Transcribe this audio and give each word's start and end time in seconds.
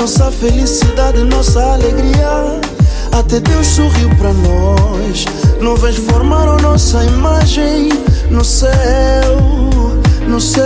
nossa 0.00 0.32
felicidade, 0.32 1.22
nossa 1.24 1.60
alegria. 1.74 2.58
Até 3.12 3.38
Deus 3.38 3.66
sorriu 3.66 4.08
para 4.16 4.32
nós. 4.32 5.26
Nuvens 5.60 5.96
formaram 5.96 6.56
nossa 6.56 7.04
imagem 7.04 7.90
no 8.30 8.42
céu, 8.42 8.70
no 10.26 10.40
céu. 10.40 10.64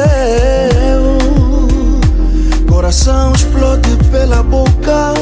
Coração 2.69 3.33
explode 3.33 3.97
pela 4.12 4.41
boca 4.45 5.15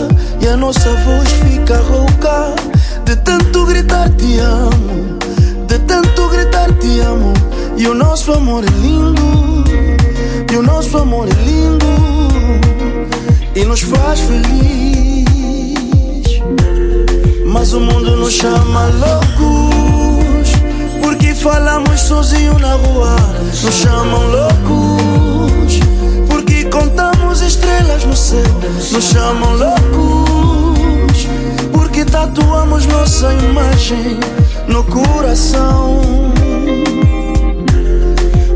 e 0.43 0.47
a 0.47 0.59
nossa 0.59 0.91
voz 0.91 1.31
fica 1.49 1.79
rouca 1.79 2.55
de 3.07 3.17
tanto 3.17 3.65
gritar 3.65 4.11
te 4.11 4.39
amo, 4.39 5.19
de 5.67 5.79
tanto 5.79 6.29
gritar 6.29 6.71
te 6.75 7.01
amo. 7.01 7.33
E 7.79 7.89
o 7.89 7.95
nosso 7.95 8.31
amor 8.33 8.63
é 8.63 8.71
lindo, 8.79 9.65
e 10.53 10.57
o 10.57 10.63
nosso 10.63 10.99
amor 10.99 11.29
é 11.29 11.45
lindo 11.45 12.12
e 13.55 13.65
nos 13.65 13.81
faz 13.83 14.21
feliz. 14.21 15.25
Mas 17.45 17.73
o 17.73 17.81
mundo 17.81 18.17
nos 18.17 18.33
chama 18.33 18.87
loucos 18.87 20.51
porque 21.03 21.35
falamos 21.35 22.01
sozinho 22.01 22.59
na 22.59 22.75
rua. 22.75 23.17
Nos 23.63 23.75
chamam 23.75 24.23
loucos 24.29 25.81
porque 26.29 26.65
contamos 26.65 27.43
estrelas 27.43 28.05
no 28.05 28.17
céu. 28.17 28.43
Nos 28.93 29.05
chamam 29.05 29.55
loucos 29.55 31.29
porque 31.73 32.05
tatuamos 32.05 32.87
nossa 32.87 33.33
imagem 33.35 34.19
no 34.67 34.83
coração. 34.85 36.01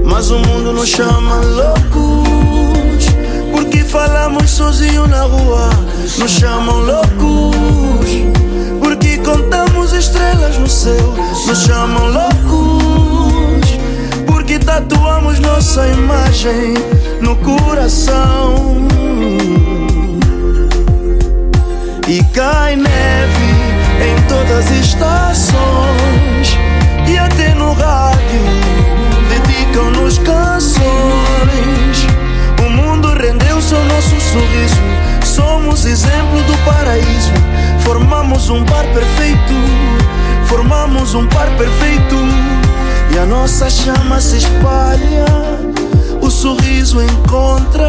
Mas 0.04 0.30
o 0.30 0.38
mundo 0.38 0.72
nos 0.72 0.88
chama 0.88 1.36
loucos 1.44 2.25
falamos 3.96 4.50
sozinho 4.50 5.06
na 5.06 5.22
rua. 5.22 5.70
Nos 6.18 6.30
chamam 6.32 6.80
loucos 6.80 8.06
porque 8.78 9.16
contamos 9.16 9.94
estrelas 9.94 10.58
no 10.58 10.68
céu. 10.68 11.14
Nos 11.46 11.62
chamam 11.62 12.06
loucos 12.08 13.70
porque 14.26 14.58
tatuamos 14.58 15.40
nossa 15.40 15.88
imagem 15.88 16.74
no 17.22 17.36
coração. 17.36 18.86
E 22.06 22.22
cai 22.34 22.76
neve 22.76 23.50
em 24.08 24.28
todas 24.28 24.66
as 24.66 24.70
estações 24.72 26.58
e 27.08 27.16
até 27.16 27.54
no 27.54 27.72
rádio 27.72 28.42
dedicam-nos 29.30 30.18
canções. 30.18 30.86
Mundo 32.76 33.08
rendeu-se 33.14 33.74
ao 33.74 33.84
nosso 33.86 34.20
sorriso. 34.20 34.82
Somos 35.24 35.86
exemplo 35.86 36.42
do 36.42 36.56
paraíso. 36.64 37.32
Formamos 37.80 38.50
um 38.50 38.62
par 38.64 38.84
perfeito. 38.84 39.54
Formamos 40.44 41.14
um 41.14 41.26
par 41.26 41.48
perfeito. 41.56 42.16
E 43.14 43.18
a 43.18 43.24
nossa 43.24 43.70
chama 43.70 44.20
se 44.20 44.36
espalha. 44.36 45.24
O 46.20 46.30
sorriso 46.30 47.02
encontra. 47.02 47.88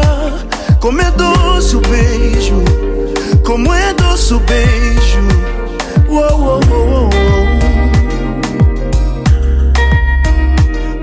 Como 0.80 1.02
é 1.02 1.10
doce 1.10 1.76
o 1.76 1.80
beijo. 1.80 2.64
Como 3.44 3.74
é 3.74 3.92
doce 3.92 4.32
o 4.32 4.40
beijo. 4.40 5.20
Uou, 6.08 6.40
uou, 6.40 6.60
uou, 6.70 6.90
uou. 6.90 7.10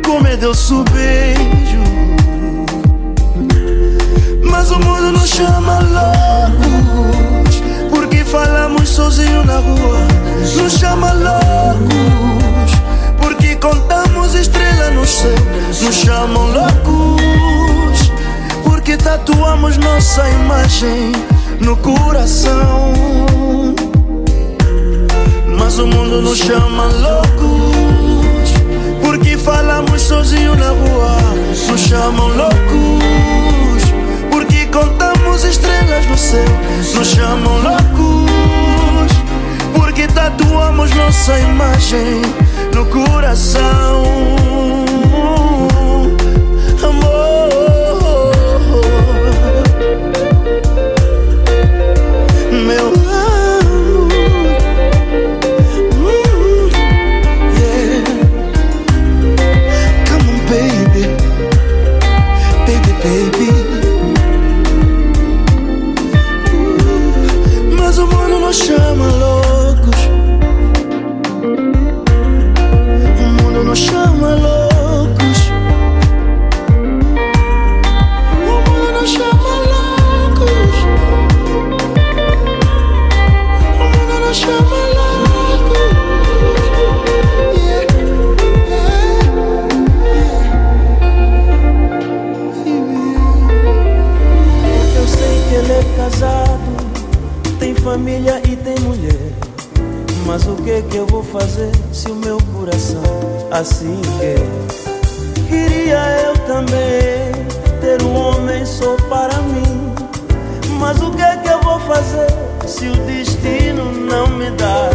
Como 0.03 0.27
é 0.27 0.35
doce 0.35 0.73
o 0.73 0.83
beijo. 0.85 1.54
Mas 4.67 4.71
o 4.71 4.79
mundo 4.79 5.11
nos 5.11 5.29
chama 5.29 5.79
loucos 5.79 7.61
Porque 7.91 8.25
falamos 8.25 8.89
sozinho 8.89 9.43
na 9.43 9.59
rua. 9.59 10.07
Nos 10.57 10.73
chama 10.73 11.13
loucos 11.13 12.73
Porque 13.21 13.55
contamos 13.57 14.33
estrelas 14.33 14.91
no 14.91 15.05
céu. 15.05 15.35
Nos 15.83 15.95
chamam 15.95 16.47
loucos 16.47 18.11
Porque 18.63 18.97
tatuamos 18.97 19.77
nossa 19.77 20.27
imagem 20.31 21.11
no 21.59 21.77
coração. 21.77 22.91
Mas 25.59 25.77
o 25.77 25.85
mundo 25.85 26.23
nos 26.23 26.39
chama 26.39 26.85
loucos 26.85 28.51
Porque 29.03 29.37
falamos 29.37 30.01
sozinho 30.01 30.55
na 30.55 30.69
rua. 30.69 31.17
Nos 31.69 31.81
chamam 31.81 32.29
loucos 32.29 33.64
contamos 34.75 35.45
estrelas 35.45 36.05
no 36.07 36.17
céu. 36.17 36.45
Nos 36.95 37.07
chamam 37.07 37.57
loucos 37.59 39.11
porque 39.73 40.05
tatuamos 40.07 40.93
nossa 40.95 41.39
imagem 41.39 42.21
no 42.73 42.85
coração. 42.87 44.74
Mas 100.35 100.47
o 100.47 100.55
que 100.57 100.81
que 100.81 100.97
eu 100.97 101.07
vou 101.07 101.23
fazer 101.23 101.71
se 101.93 102.11
o 102.11 102.15
meu 102.15 102.37
coração 102.53 103.01
assim 103.51 104.01
quer? 104.19 104.35
Queria 105.47 105.97
eu 106.25 106.37
também 106.39 107.31
ter 107.79 108.03
um 108.03 108.13
homem 108.17 108.65
só 108.65 108.97
para 109.07 109.37
mim. 109.43 109.95
Mas 110.77 111.01
o 111.01 111.09
que 111.11 111.37
que 111.37 111.49
eu 111.49 111.61
vou 111.61 111.79
fazer 111.79 112.27
se 112.67 112.85
o 112.85 112.95
destino 113.05 113.85
não 113.93 114.27
me 114.27 114.51
dá? 114.51 114.89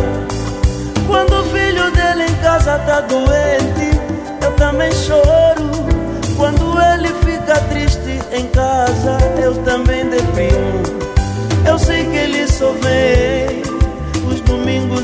Quando 1.06 1.40
o 1.40 1.44
filho 1.44 1.90
dele 1.92 2.30
em 2.30 2.42
casa 2.42 2.78
tá 2.80 3.00
doente, 3.00 3.98
eu 4.42 4.52
também 4.56 4.92
choro. 4.92 5.70
Quando 6.36 6.78
ele 6.92 7.08
fica 7.24 7.58
triste 7.70 8.20
em 8.30 8.46
casa, 8.48 9.16
eu 9.42 9.54
também 9.64 10.04
deprimo. 10.04 10.82
Eu 11.66 11.78
sei 11.78 12.04
que 12.04 12.16
ele 12.16 12.46
só 12.46 12.72
vem 12.82 13.49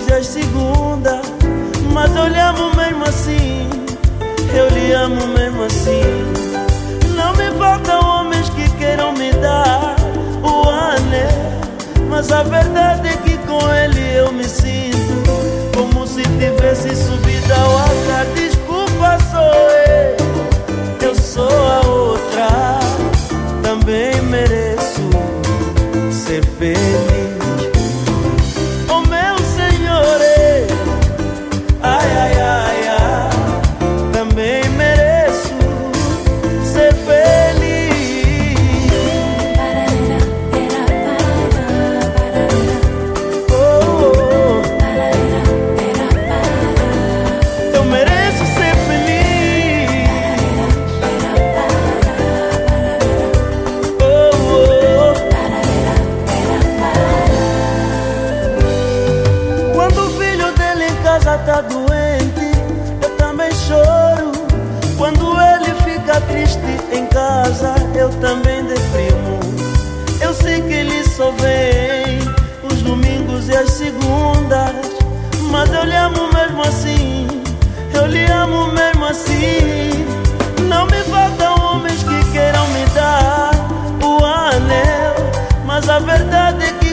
e 0.09 0.13
as 0.13 0.27
segundas, 0.27 1.21
mas 1.93 2.15
eu 2.15 2.29
lhe 2.29 2.39
amo 2.39 2.75
mesmo 2.75 3.05
assim, 3.05 3.69
eu 4.55 4.69
lhe 4.69 4.93
amo 4.93 5.27
mesmo 5.29 5.65
assim. 5.65 6.03
Não 7.15 7.35
me 7.35 7.51
faltam 7.59 8.01
homens 8.01 8.49
que 8.51 8.69
queiram 8.77 9.13
me 9.13 9.33
dar 9.33 9.97
o 10.43 10.69
anel, 10.69 11.61
mas 12.09 12.31
a 12.31 12.43
verdade 12.43 13.09
é 13.09 13.17
que 13.17 13.39
com 13.39 13.59
ele 13.73 14.17
eu 14.17 14.33
me 14.33 14.45
sinto. 14.45 14.97
Como 15.75 16.07
se 16.07 16.23
tivesse 16.23 16.95
subido 16.95 17.53
ao 17.53 17.71
altar. 17.79 18.27
Desculpa, 18.35 19.19
sou 19.31 19.41
eu, 21.03 21.09
eu 21.09 21.15
sou 21.15 21.49
a 21.49 21.87
outra, 21.87 22.79
também 23.63 24.21
mereço 24.23 24.66
triste 66.55 66.97
em 66.97 67.07
casa, 67.07 67.75
eu 67.95 68.09
também 68.21 68.65
deprimo. 68.65 69.41
Eu 70.21 70.33
sei 70.33 70.61
que 70.61 70.73
ele 70.73 71.03
só 71.05 71.31
vem 71.33 72.19
os 72.71 72.83
domingos 72.83 73.49
e 73.49 73.57
as 73.57 73.71
segundas, 73.71 74.87
mas 75.51 75.73
eu 75.73 75.85
lhe 75.85 75.97
amo 75.97 76.33
mesmo 76.33 76.63
assim. 76.63 77.27
Eu 77.95 78.07
lhe 78.07 78.25
amo 78.27 78.73
mesmo 78.73 79.05
assim. 79.07 80.07
Não 80.69 80.87
me 80.87 81.03
faltam 81.05 81.55
homens 81.65 82.03
que 82.03 82.33
queiram 82.33 82.67
me 82.69 82.87
dar 82.95 83.51
o 84.05 84.25
anel, 84.25 85.15
mas 85.65 85.89
a 85.89 85.99
verdade 85.99 86.65
é 86.65 86.73
que 86.73 86.86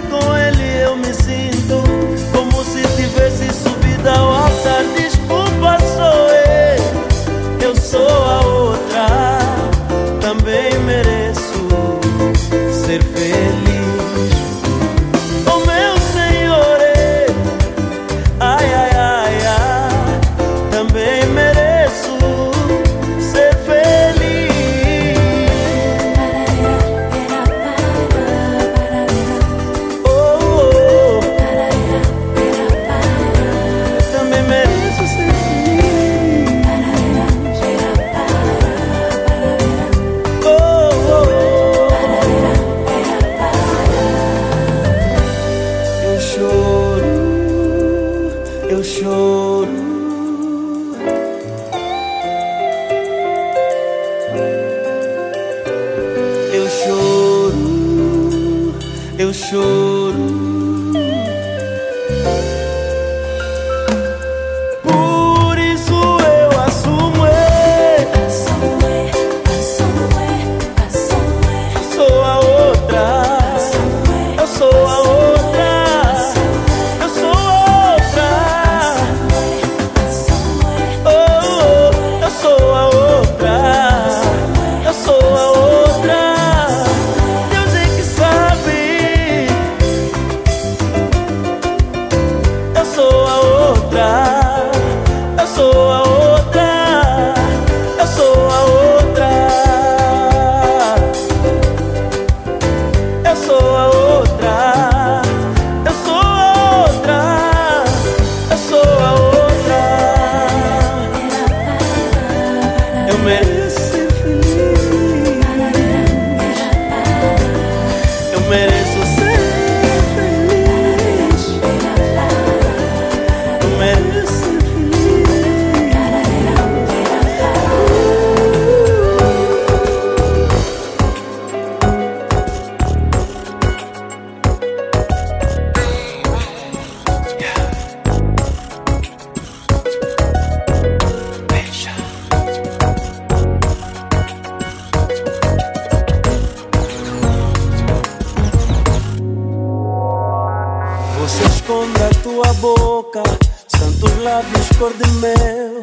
esconda 151.63 152.07
a 152.07 152.21
tua 152.21 152.53
boca, 152.55 153.23
santos 153.67 154.11
lábios 154.21 154.67
cor 154.77 154.93
de 154.93 155.09
mel. 155.21 155.81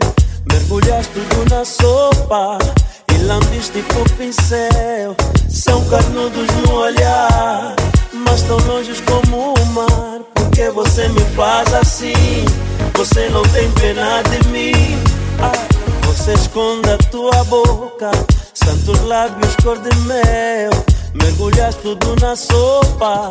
Mergulhas 0.53 1.07
tudo 1.07 1.49
na 1.49 1.65
sopa 1.65 2.59
e 3.15 3.19
lambiste 3.25 3.73
tipo 3.73 4.05
pincel. 4.17 5.17
São 5.49 5.83
carnudos 5.87 6.47
no 6.63 6.75
olhar, 6.75 7.75
mas 8.13 8.43
tão 8.43 8.59
longe 8.59 8.93
como 9.03 9.55
o 9.55 9.67
mar. 9.67 10.21
Porque 10.35 10.69
você 10.69 11.09
me 11.09 11.25
faz 11.35 11.73
assim? 11.73 12.45
Você 12.95 13.31
não 13.31 13.43
tem 13.45 13.71
pena 13.73 14.23
de 14.23 14.49
mim. 14.49 14.99
Ah, 15.41 16.07
você 16.07 16.35
esconda 16.35 16.95
a 16.95 16.99
tua 17.11 17.43
boca, 17.45 18.11
santos 18.53 19.01
lábios 19.05 19.57
cor 19.65 19.79
de 19.79 19.97
mel. 20.01 20.71
Mergulhas 21.15 21.75
tudo 21.77 22.15
na 22.21 22.37
sopa 22.37 23.29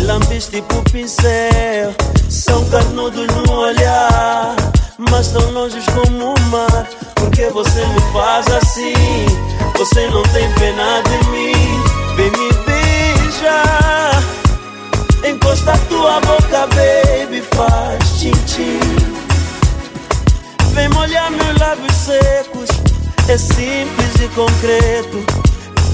lambiste 0.00 0.50
tipo 0.50 0.82
pincel. 0.90 1.94
São 2.28 2.64
carnudos 2.70 3.26
no 3.26 3.52
olhar, 3.52 4.56
mas 4.98 5.28
tão 5.28 5.50
longe 5.52 5.78
como 5.92 6.34
o 6.34 6.40
mar. 6.50 6.86
Porque 7.14 7.46
você 7.48 7.84
me 7.86 8.00
faz 8.12 8.46
assim? 8.48 9.26
Você 9.76 10.06
não 10.08 10.22
tem 10.24 10.50
pena 10.54 11.02
de 11.02 11.30
mim. 11.30 12.00
Vem 12.16 12.30
me 12.32 12.52
beijar, 12.66 14.22
encosta 15.26 15.72
tua 15.88 16.20
boca, 16.20 16.66
baby, 16.68 17.42
faz 17.54 18.20
tintim. 18.20 18.80
Vem 20.74 20.88
molhar 20.90 21.30
meus 21.30 21.58
lábios 21.58 21.94
secos, 21.94 22.68
é 23.28 23.38
simples 23.38 24.14
e 24.22 24.28
concreto. 24.34 25.24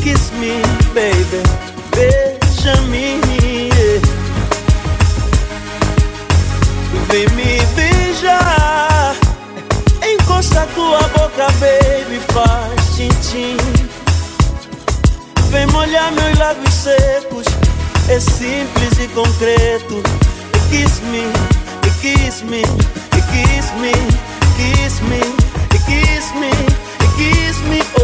Kiss 0.03 0.33
me, 0.35 0.61
baby, 0.95 1.43
beija-me. 1.95 3.65
Vem 7.09 7.29
me 7.31 7.59
beijar. 7.75 9.17
Encosta 10.03 10.67
tua 10.75 11.01
boca, 11.09 11.47
baby 11.61 12.21
Faz 12.33 12.97
tintim. 12.97 13.57
Vem 15.51 15.67
molhar 15.69 16.13
meus 16.13 16.39
lábios 16.39 16.75
secos. 16.75 17.47
É 18.09 18.21
simples 18.21 18.99
e 19.01 19.09
concreto. 19.09 20.03
Kiss 20.71 21.01
me, 21.11 21.23
kiss 22.01 22.43
me, 22.43 22.63
kiss 22.63 23.73
me 23.81 24.37
Kiss 24.57 25.03
me, 25.03 25.21
kiss 25.87 26.33
me, 26.41 26.51
kiss 27.19 27.61
me. 27.69 27.96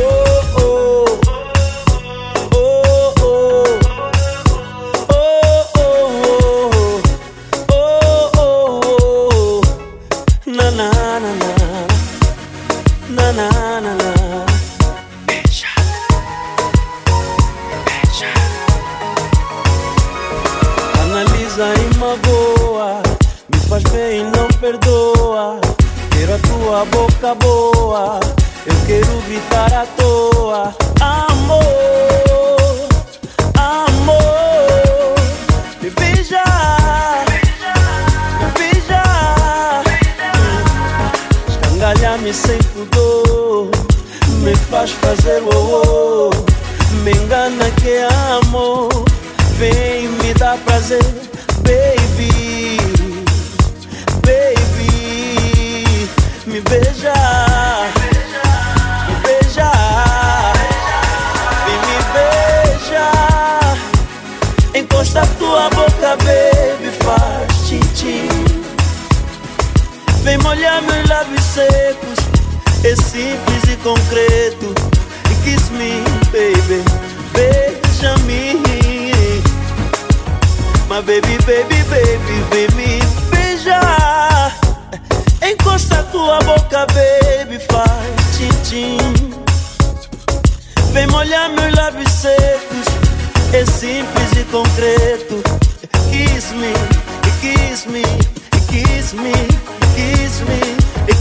A 26.73 26.87
boca 26.87 27.35
boa. 27.35 28.19
Eu 28.65 28.75
quero 28.87 29.21
gritar 29.27 29.71
à 29.75 29.85
toa, 29.95 30.75
amor, 31.01 32.89
amor. 33.59 35.15
Me 35.83 35.91
beija, 35.91 36.43
me 38.41 38.47
beija. 38.59 39.03
Escangalha-me 41.47 42.33
sem 42.33 42.59
pudor, 42.73 43.71
me 44.43 44.57
faz 44.57 44.93
fazer 44.93 45.43
o. 45.43 46.31
Me 47.05 47.13
engana 47.13 47.71
que 47.83 47.91
é 47.91 48.09
amo, 48.31 48.89
vem 49.59 50.09
me 50.09 50.33
dar 50.35 50.57
prazer, 50.59 51.05
baby. 51.59 52.82
Me 56.53 56.61
beija. 56.61 57.15
Me 59.09 59.15
beija. 59.25 59.71
Vem 61.65 61.81
me 61.89 61.99
beija. 62.15 63.09
Encosta 64.75 65.23
tua 65.39 65.71
boca, 65.71 66.17
baby, 66.25 66.91
faz 67.05 67.69
tchim 67.69 68.29
Vem 70.25 70.39
molhar 70.39 70.83
meus 70.83 71.09
lábios 71.09 71.43
secos, 71.43 72.19
é 72.85 72.95
simples 72.97 73.65
e 73.73 73.77
concreto. 73.77 74.75
E 75.31 75.35
kiss 75.45 75.71
me, 75.71 76.03
baby, 76.31 76.85
beija-me. 77.33 78.61
My 80.89 81.01
baby, 81.01 81.39
baby, 81.47 81.83
baby, 81.89 82.37
vem 82.51 82.77
me. 82.77 83.02
Encosta 85.43 86.05
tua 86.13 86.39
boca, 86.39 86.87
baby, 86.95 87.59
faz 87.59 88.37
tchim-tchim. 88.37 88.97
Vem 90.93 91.07
molhar 91.09 91.51
meus 91.51 91.75
lábios 91.75 92.11
secos, 92.13 92.87
é 93.53 93.67
simples 93.67 94.33
e 94.39 94.45
concreto. 94.45 95.43
Kiss 96.13 96.53
me, 96.53 96.73
kiss 97.41 97.87
me, 97.87 98.03
kiss 98.71 99.15
me, 99.15 99.33
kiss 99.97 100.43
me, 100.47 100.61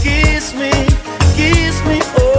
kiss 0.02 0.52
me, 0.52 0.70
kiss 1.34 1.82
me, 1.84 1.98
oh. 2.20 2.26
oh. 2.28 2.31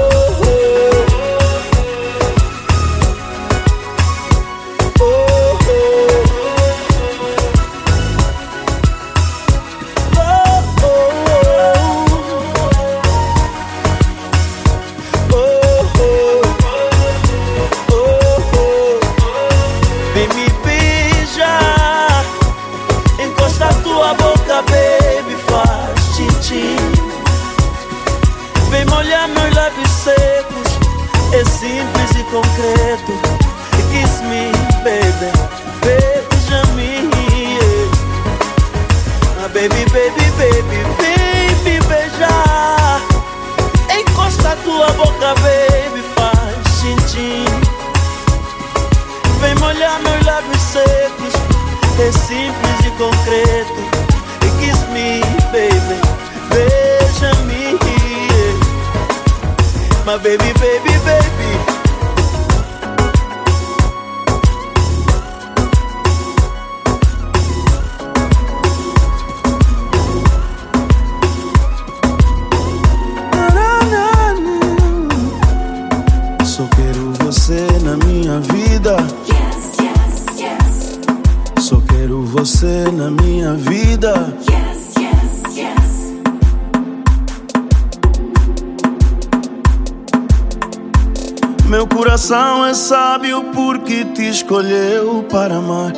Escolheu 94.44 95.26
para 95.32 95.56
amar. 95.56 95.94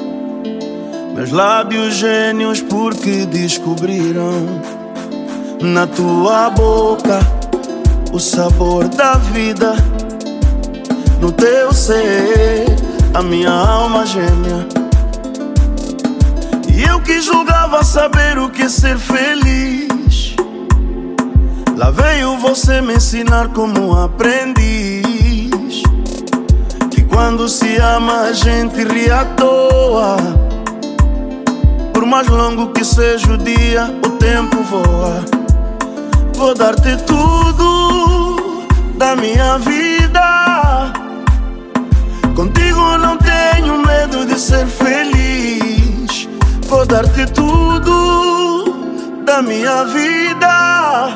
Meus 1.16 1.32
lábios 1.32 1.96
gênios 1.96 2.62
porque 2.62 3.26
descobriram 3.26 4.62
na 5.62 5.88
tua 5.88 6.52
boca 6.52 7.20
o 8.14 8.20
sabor 8.20 8.88
da 8.88 9.16
vida. 9.16 9.74
No 11.20 11.32
teu 11.32 11.74
ser, 11.74 12.68
a 13.16 13.24
minha 13.24 13.50
alma 13.50 14.06
gêmea. 14.06 14.68
E 16.72 16.84
eu 16.84 17.02
que 17.02 17.20
julgava 17.22 17.84
saber 17.84 18.38
o 18.38 18.50
que 18.52 18.64
é 18.64 18.70
ser 18.70 19.00
feliz. 19.00 20.36
Lá 21.76 21.90
veio 21.90 22.38
você 22.38 22.80
me 22.80 22.94
ensinar 22.94 23.48
como 23.50 23.96
aprendiz. 23.98 24.65
Quando 27.28 27.50
se 27.50 27.78
ama 27.78 28.28
a 28.30 28.34
gente 28.34 28.84
ri 28.84 29.10
à 29.10 29.26
toa. 29.26 30.16
Por 31.92 32.06
mais 32.06 32.28
longo 32.28 32.68
que 32.68 32.86
seja 32.86 33.34
o 33.34 33.36
dia, 33.36 33.92
o 34.06 34.10
tempo 34.12 34.58
voa. 34.62 35.26
Vou 36.36 36.54
dar-te 36.54 36.96
tudo 36.98 38.68
da 39.00 39.16
minha 39.16 39.58
vida. 39.58 40.94
Contigo 42.36 42.96
não 43.00 43.18
tenho 43.18 43.80
medo 43.80 44.24
de 44.28 44.40
ser 44.40 44.68
feliz. 44.68 46.30
Vou 46.68 46.86
dar-te 46.86 47.26
tudo 47.26 48.66
da 49.26 49.42
minha 49.42 49.84
vida. 49.86 51.10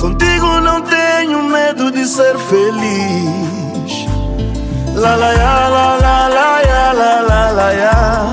Contigo 0.00 0.60
não 0.60 0.80
tenho 0.82 1.42
medo 1.42 1.90
de 1.90 2.06
ser 2.06 2.38
feliz. 2.38 3.71
La 4.94 5.16
la 5.16 5.32
ya, 5.32 5.68
la 5.70 5.96
la 5.96 6.28
la 6.28 6.62
ya, 6.62 6.92
la 6.92 7.22
la 7.22 7.50
la 7.50 7.72
ya. 7.72 8.32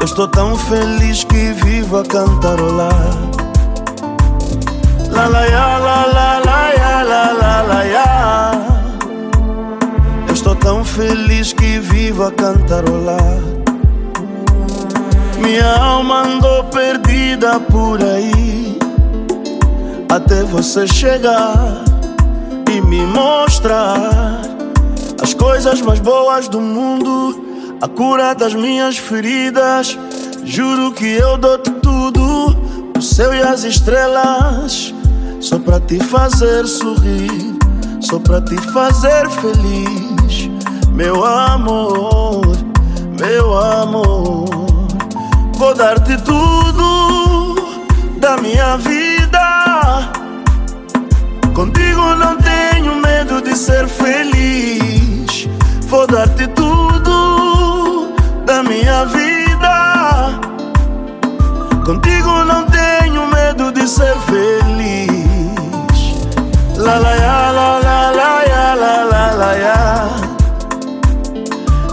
Eu 0.00 0.04
estou 0.04 0.28
tão 0.28 0.54
feliz 0.56 1.24
que 1.24 1.52
vivo 1.64 1.98
a 1.98 2.04
cantarolar. 2.04 3.10
La 5.10 5.26
la 5.28 5.44
ya, 5.46 5.78
la 5.78 6.06
la 6.16 6.38
la 6.48 6.60
ya, 6.80 7.02
la 7.02 7.32
la 7.32 7.62
la 7.62 7.82
ya. 7.84 8.52
Eu 10.28 10.34
estou 10.34 10.54
tão 10.54 10.84
feliz 10.84 11.52
que 11.52 11.78
vivo 11.78 12.24
a 12.24 12.32
cantarolar. 12.32 13.40
Minha 15.38 15.76
alma 15.76 16.22
andou 16.22 16.64
perdida 16.64 17.58
por 17.60 18.02
aí 18.02 18.78
até 20.08 20.42
você 20.42 20.86
chegar 20.86 21.84
e 22.70 22.80
me 22.80 23.06
mostrar 23.06 24.25
as 25.26 25.34
coisas 25.34 25.82
mais 25.82 25.98
boas 25.98 26.46
do 26.46 26.60
mundo, 26.60 27.44
a 27.82 27.88
cura 27.88 28.32
das 28.32 28.54
minhas 28.54 28.96
feridas. 28.96 29.98
Juro 30.44 30.92
que 30.92 31.04
eu 31.04 31.36
dou-te 31.36 31.68
tudo, 31.82 32.56
o 32.96 33.02
céu 33.02 33.34
e 33.34 33.42
as 33.42 33.64
estrelas, 33.64 34.94
só 35.40 35.58
pra 35.58 35.80
te 35.80 35.98
fazer 35.98 36.64
sorrir, 36.68 37.56
só 38.00 38.20
pra 38.20 38.40
te 38.40 38.56
fazer 38.70 39.28
feliz, 39.30 40.48
meu 40.92 41.24
amor, 41.24 42.42
meu 43.18 43.58
amor. 43.58 44.46
Vou 45.56 45.74
dar-te 45.74 46.16
tudo 46.18 47.56
da 48.20 48.36
minha 48.36 48.76
vida. 48.76 50.12
Contigo 51.52 52.14
não 52.14 52.36
tenho 52.36 52.94
medo 52.94 53.42
de 53.42 53.56
ser 53.56 53.88
feliz. 53.88 54.95
Vou 55.88 56.04
dar-te 56.04 56.48
tudo 56.48 58.12
da 58.44 58.60
minha 58.62 59.04
vida. 59.06 60.40
Contigo 61.84 62.44
não 62.44 62.66
tenho 62.66 63.28
medo 63.28 63.70
de 63.70 63.86
ser 63.88 64.16
feliz. 64.26 65.06
La 66.76 66.98
la 66.98 67.14
ya, 67.14 67.52
la 67.52 67.78
la 67.78 68.10
la 68.10 68.42
ya, 68.44 68.74
la 68.74 69.04
la 69.04 69.32
la 69.34 69.52
ya. 69.54 70.08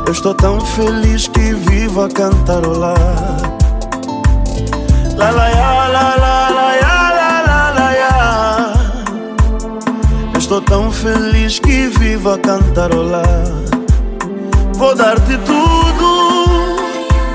Eu 0.08 0.12
estou 0.12 0.34
tão 0.34 0.60
feliz 0.60 1.28
que 1.28 1.54
vivo 1.54 2.02
a 2.02 2.10
cantarolar. 2.10 2.98
La 5.16 5.30
la 5.32 5.48
ya, 5.50 5.88
la 5.88 6.16
la 6.16 6.50
la 6.50 6.76
ya, 6.82 6.94
estou 10.54 10.62
tão 10.62 10.92
feliz 10.92 11.60
que 11.60 11.88
vivo 11.88 12.32
a 12.32 12.38
cantarolar. 12.38 13.83
Vou 14.84 14.94
dar-te 14.94 15.38
tudo 15.38 16.76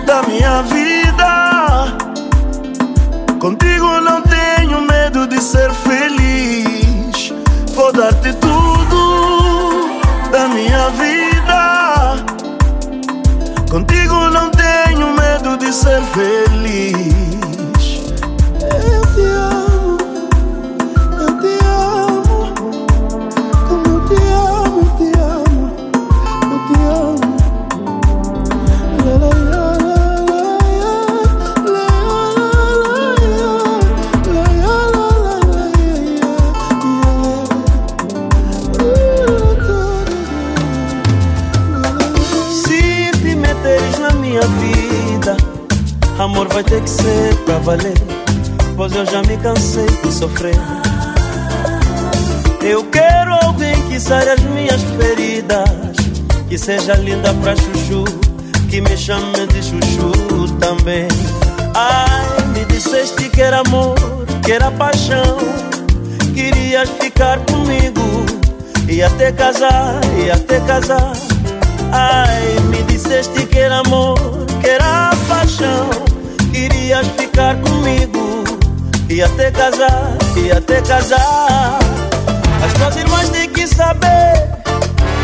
da 0.04 0.22
minha 0.24 0.60
vida. 0.64 1.96
Contigo 3.40 3.86
não 4.02 4.20
tenho 4.20 4.82
medo 4.82 5.26
de 5.26 5.42
ser 5.42 5.72
feliz. 5.72 7.32
Vou 7.74 7.90
dar-te 7.90 8.34
tudo 8.34 9.98
da 10.30 10.46
minha 10.48 10.90
vida. 10.90 12.16
Contigo 13.70 14.28
não 14.28 14.50
tenho 14.50 15.14
medo 15.14 15.56
de 15.56 15.72
ser 15.72 16.02
feliz. 16.02 17.27
Vai 46.58 46.64
ter 46.64 46.82
que 46.82 46.90
ser 46.90 47.36
pra 47.44 47.58
valer. 47.58 47.94
Pois 48.74 48.92
eu 48.92 49.06
já 49.06 49.22
me 49.22 49.36
cansei 49.36 49.86
de 49.86 50.12
sofrer. 50.12 50.56
Eu 52.60 52.82
quero 52.86 53.32
alguém 53.44 53.80
que 53.88 54.00
sare 54.00 54.30
as 54.30 54.40
minhas 54.40 54.82
feridas, 54.98 55.96
que 56.48 56.58
seja 56.58 56.94
linda 56.94 57.32
pra 57.34 57.54
chuchu, 57.54 58.02
que 58.68 58.80
me 58.80 58.96
chame 58.96 59.46
de 59.52 59.62
chuchu 59.62 60.52
também. 60.58 61.06
Ai, 61.74 62.46
me 62.48 62.64
disseste 62.64 63.28
que 63.28 63.40
era 63.40 63.60
amor, 63.60 63.94
que 64.44 64.50
era 64.50 64.68
paixão, 64.72 65.38
querias 66.34 66.88
ficar 67.00 67.38
comigo, 67.46 68.26
e 68.88 69.00
até 69.00 69.30
casar, 69.30 70.00
e 70.24 70.28
até 70.28 70.58
casar. 70.62 71.12
Ai, 71.92 72.58
me 72.68 72.82
disseste 72.82 73.46
que 73.46 73.58
era 73.60 73.78
amor, 73.78 74.18
que 74.60 74.68
era 74.68 75.12
paixão, 75.28 76.07
querias 76.50 77.06
ficar 77.18 77.56
comigo, 77.56 78.44
e 79.08 79.22
até 79.22 79.50
casar, 79.50 80.16
e 80.36 80.50
até 80.50 80.80
casar. 80.82 81.78
As 82.64 82.72
tuas 82.74 82.96
irmãs 82.96 83.28
têm 83.30 83.48
que 83.48 83.66
saber 83.66 84.32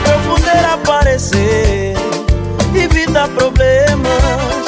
pra 0.03 0.15
eu 0.15 0.21
poder 0.29 0.65
aparecer. 0.73 1.95
Evita 2.75 3.29
problemas, 3.29 4.65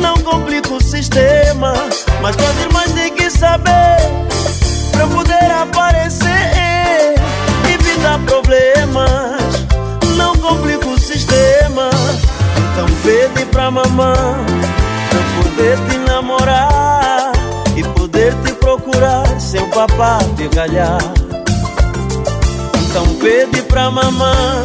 não 0.00 0.14
complica 0.18 0.72
o 0.72 0.82
sistema. 0.82 1.74
Mas 2.22 2.36
tuas 2.36 2.58
irmãs 2.60 2.92
têm 2.92 3.12
que 3.12 3.30
saber 3.30 3.96
pra 4.92 5.02
eu 5.02 5.08
poder 5.08 5.50
aparecer. 5.50 7.14
Evita 7.72 8.18
problemas, 8.26 9.66
não 10.16 10.36
complica 10.36 10.86
o 10.88 10.98
sistema. 10.98 11.90
Então 12.72 12.86
pede 13.02 13.44
pra 13.46 13.70
mamãe 13.70 14.83
poder 15.54 15.78
te 15.88 15.98
namorar 15.98 17.32
e 17.76 17.84
poder 17.96 18.34
te 18.42 18.52
procurar 18.54 19.40
sem 19.40 19.60
o 19.60 19.68
papá 19.68 20.18
te 20.36 20.48
galhar. 20.48 20.98
Então 22.82 23.06
pede 23.20 23.62
pra 23.62 23.90
mamãe 23.90 24.64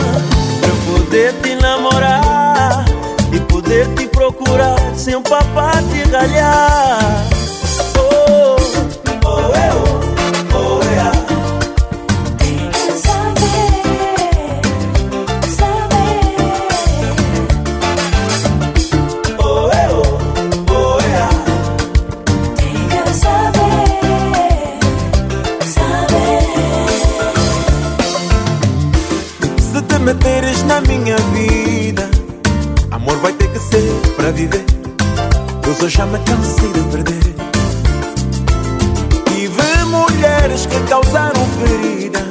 pra 0.60 0.70
eu 0.70 0.94
poder 0.94 1.34
te 1.42 1.56
namorar 1.56 2.86
e 3.32 3.40
poder 3.42 3.88
te 3.96 4.08
procurar 4.08 4.80
sem 4.96 5.16
o 5.16 5.22
papá 5.22 5.74
te 5.92 6.10
galhar. 6.10 7.39
Viver. 34.40 34.66
Eu 35.82 35.90
já 35.90 36.06
me 36.06 36.18
cansei 36.20 36.72
de 36.72 36.80
perder. 36.92 37.36
Tive 39.26 39.86
mulheres 39.86 40.66
que 40.66 40.80
causaram 40.88 41.46
feridas, 41.60 42.24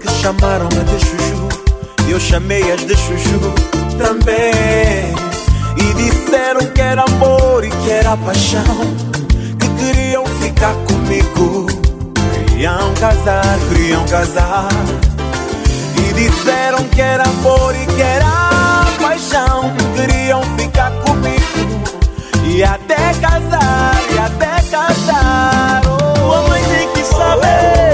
que 0.00 0.08
chamaram-me 0.20 0.84
de 0.84 0.98
chuchu. 0.98 1.48
Eu 2.08 2.18
chamei-as 2.18 2.86
de 2.86 2.96
chuchu 2.96 3.38
também. 3.98 5.14
E 5.76 5.94
disseram 5.94 6.60
que 6.72 6.80
era 6.80 7.02
amor 7.02 7.64
e 7.64 7.70
que 7.70 7.90
era 7.90 8.16
paixão, 8.16 8.62
que 9.58 9.68
queriam 9.78 10.24
ficar 10.40 10.74
comigo. 10.86 11.66
Queriam 12.48 12.94
casar, 12.94 13.58
queriam 13.68 14.04
casar. 14.06 14.68
E 15.96 16.12
disseram 16.14 16.82
que 16.84 17.00
era 17.00 17.24
amor 17.24 17.74
e 17.74 17.86
que 17.94 18.02
era 18.02 18.59
paixão 19.10 19.72
Queriam 19.96 20.40
ficar 20.56 20.92
comigo 21.02 21.82
E 22.44 22.62
até 22.62 23.12
casar, 23.20 24.00
e 24.12 24.18
até 24.18 24.62
casar 24.70 25.82
oh. 25.86 26.48
Mãe 26.48 26.62
tem 26.62 26.88
que 26.92 27.04
saber, 27.04 27.89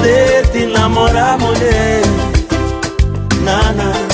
poder 0.00 0.48
te 0.48 0.62
enamorar, 0.64 1.38
mulher. 1.38 2.02
Nana. 3.44 4.09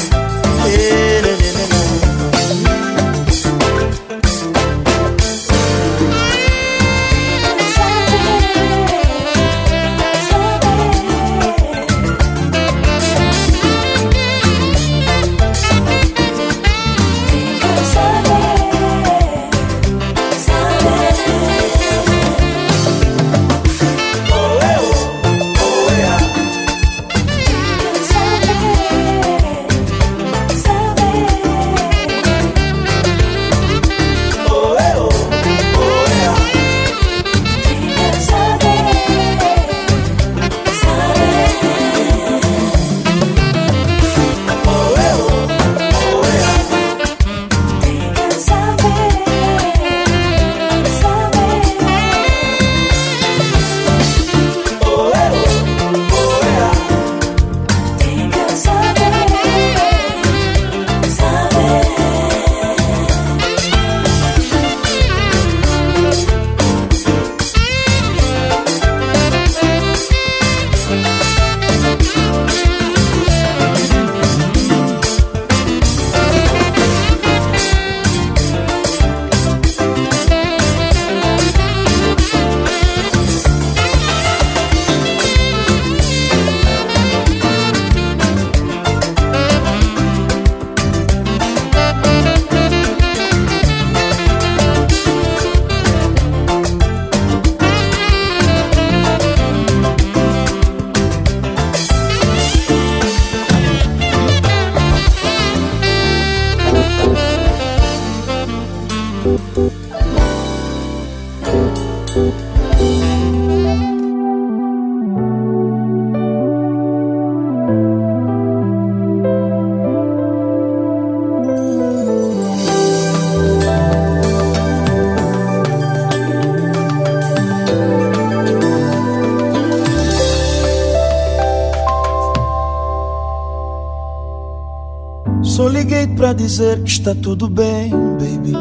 Pra 136.17 136.33
dizer 136.33 136.83
que 136.83 136.91
está 136.91 137.15
tudo 137.15 137.49
bem, 137.49 137.91
baby. 137.91 138.55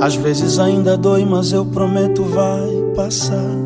Às 0.00 0.14
vezes 0.14 0.58
ainda 0.58 0.96
dói, 0.96 1.24
mas 1.24 1.52
eu 1.52 1.64
prometo 1.64 2.22
vai 2.22 2.68
passar. 2.94 3.56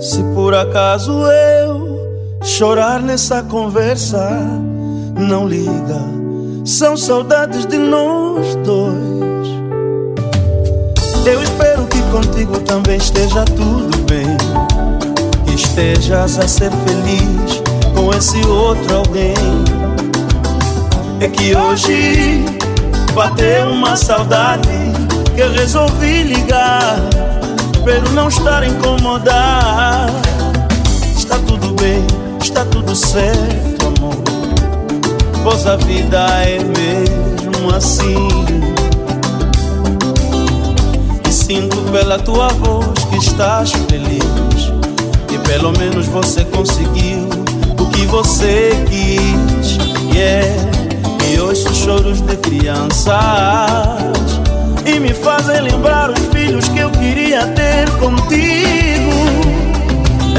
Se 0.00 0.22
por 0.34 0.52
acaso 0.52 1.12
eu 1.12 2.40
chorar 2.42 3.00
nessa 3.00 3.42
conversa, 3.42 4.28
não 5.16 5.46
liga, 5.46 6.00
são 6.64 6.96
saudades 6.96 7.64
de 7.66 7.78
nós 7.78 8.56
dois. 8.56 9.48
Eu 11.24 11.40
espero 11.40 11.86
que 11.86 12.02
contigo 12.10 12.58
também 12.60 12.96
esteja 12.96 13.44
tudo 13.44 13.96
bem, 14.08 14.36
que 15.46 15.54
estejas 15.54 16.38
a 16.38 16.48
ser 16.48 16.70
feliz 16.70 17.62
com 17.94 18.12
esse 18.12 18.44
outro 18.46 18.96
alguém. 18.96 19.69
É 21.20 21.28
que 21.28 21.54
hoje 21.54 22.42
bateu 23.14 23.68
uma 23.68 23.94
saudade 23.94 24.70
que 25.34 25.42
eu 25.42 25.52
resolvi 25.52 26.22
ligar. 26.22 26.96
Espero 27.74 28.10
não 28.12 28.28
estar 28.28 28.66
incomodar. 28.66 30.08
Está 31.14 31.36
tudo 31.40 31.74
bem, 31.74 32.06
está 32.40 32.64
tudo 32.64 32.96
certo, 32.96 33.86
amor. 33.86 34.16
Pois 35.44 35.66
a 35.66 35.76
vida 35.76 36.26
é 36.42 36.58
mesmo 36.58 37.74
assim. 37.76 38.28
E 41.28 41.30
sinto 41.30 41.76
pela 41.92 42.18
tua 42.18 42.48
voz 42.48 43.04
que 43.10 43.18
estás 43.18 43.72
feliz. 43.90 44.72
E 45.30 45.38
pelo 45.46 45.72
menos 45.72 46.06
você 46.06 46.46
conseguiu 46.46 47.28
o 47.78 47.86
que 47.90 48.06
você 48.06 48.70
quis. 48.88 49.76
Yeah. 50.16 50.69
Ouço 51.50 51.74
choros 51.74 52.20
de 52.20 52.36
crianças 52.36 53.10
E 54.86 55.00
me 55.00 55.12
fazem 55.12 55.60
lembrar 55.60 56.08
os 56.08 56.20
filhos 56.26 56.68
que 56.68 56.78
eu 56.78 56.88
queria 56.92 57.44
ter 57.48 57.90
contigo. 57.98 59.10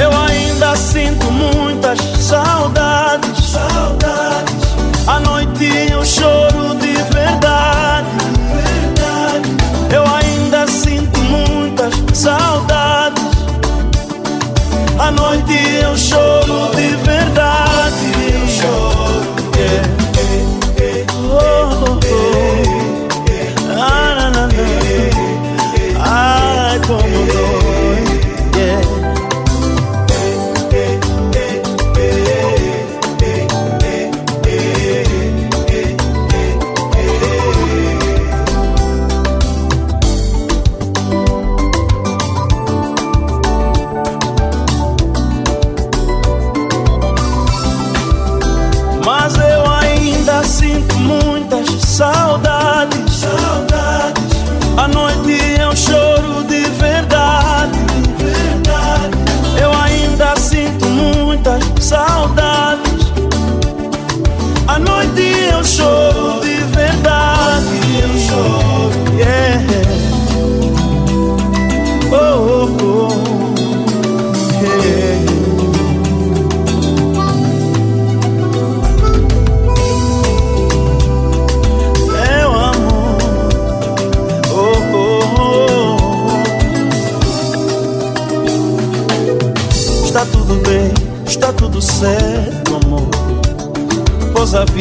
Eu 0.02 0.10
ainda 0.18 0.74
sinto 0.78 1.30
muitas 1.30 2.00
saudades 2.18 3.46
Saudades. 3.46 4.56
À 5.06 5.20
noite 5.20 5.66
eu 5.92 6.06
choro 6.06 6.76
de 6.80 6.94
verdade. 7.14 8.08
Verdade 8.56 9.50
Eu 9.94 10.06
ainda 10.16 10.66
sinto 10.66 11.20
muitas 11.20 11.94
saudades. 12.18 13.22
À 14.98 15.12
noite 15.12 15.60
eu 15.84 15.98
choro 15.98 16.74
de 16.74 16.88
verdade 17.04 17.21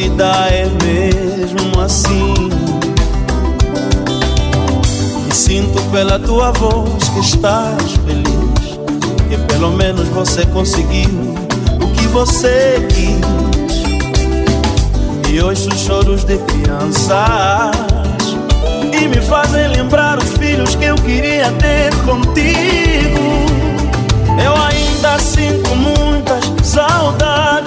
vida 0.01 0.33
é 0.51 0.65
mesmo 0.83 1.79
assim. 1.79 2.49
E 5.29 5.35
sinto 5.35 5.83
pela 5.91 6.19
tua 6.19 6.53
voz 6.53 7.09
que 7.11 7.21
estás 7.21 7.93
feliz. 8.07 8.79
Que 9.29 9.37
pelo 9.53 9.73
menos 9.73 10.09
você 10.09 10.47
conseguiu 10.47 11.35
o 11.83 11.93
que 11.93 12.07
você 12.09 12.87
quis. 12.89 13.51
E 15.31 15.41
ouço 15.41 15.71
choros 15.79 16.25
de 16.25 16.37
crianças 16.39 17.15
E 18.93 19.07
me 19.07 19.23
fazem 19.23 19.69
lembrar 19.69 20.19
os 20.19 20.29
filhos 20.31 20.75
que 20.75 20.87
eu 20.87 20.97
queria 20.97 21.53
ter 21.53 21.95
contigo 22.05 23.21
Eu 24.45 24.57
ainda 24.57 25.21
sinto 25.21 25.71
muitas 25.77 26.53
Saudades 26.65 27.60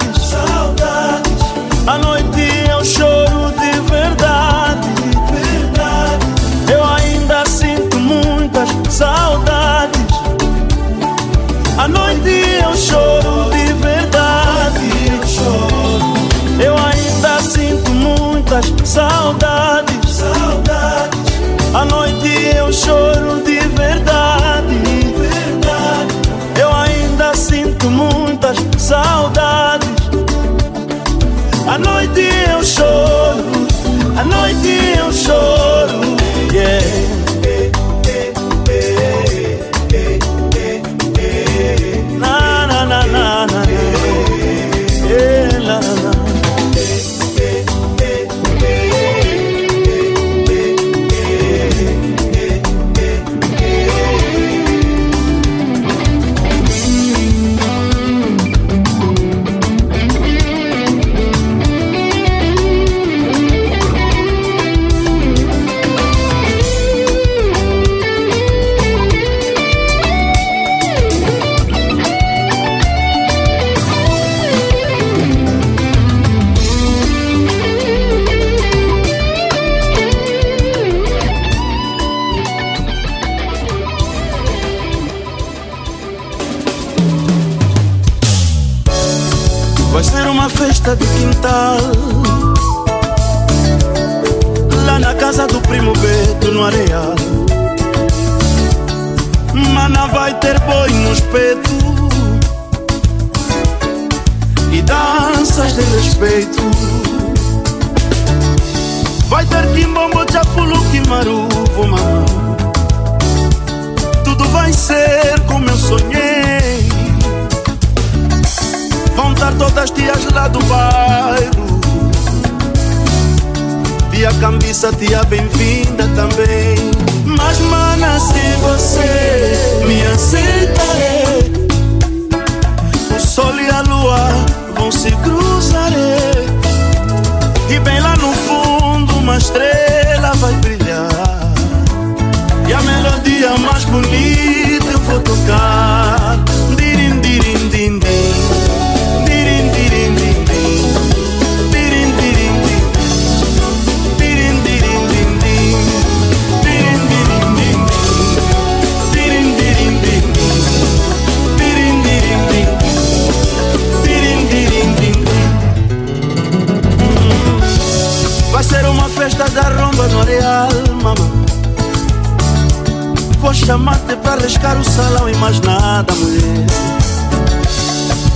salão 174.84 175.28
e 175.28 175.36
mais 175.36 175.60
nada, 175.60 176.14
mulher. 176.14 176.66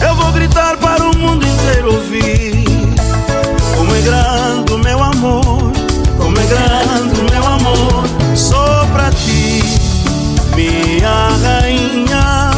Eu 0.01 0.15
vou 0.17 0.33
gritar 0.33 0.77
para 0.79 1.05
o 1.05 1.17
mundo 1.17 1.47
inteiro 1.47 1.95
ouvir. 1.95 2.67
Como 3.77 3.95
é 3.95 4.01
grande 4.01 4.73
o 4.73 4.79
meu 4.79 5.03
amor, 5.03 5.73
como 6.17 6.39
é 6.39 6.47
grande 6.47 7.21
o 7.21 7.31
meu 7.31 7.47
amor. 7.47 8.05
Sou 8.35 8.87
pra 8.93 9.11
ti, 9.11 9.63
minha 10.55 11.29
rainha, 11.43 12.51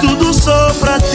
tudo 0.00 0.32
sou 0.32 0.74
pra 0.80 0.98
ti. 0.98 1.11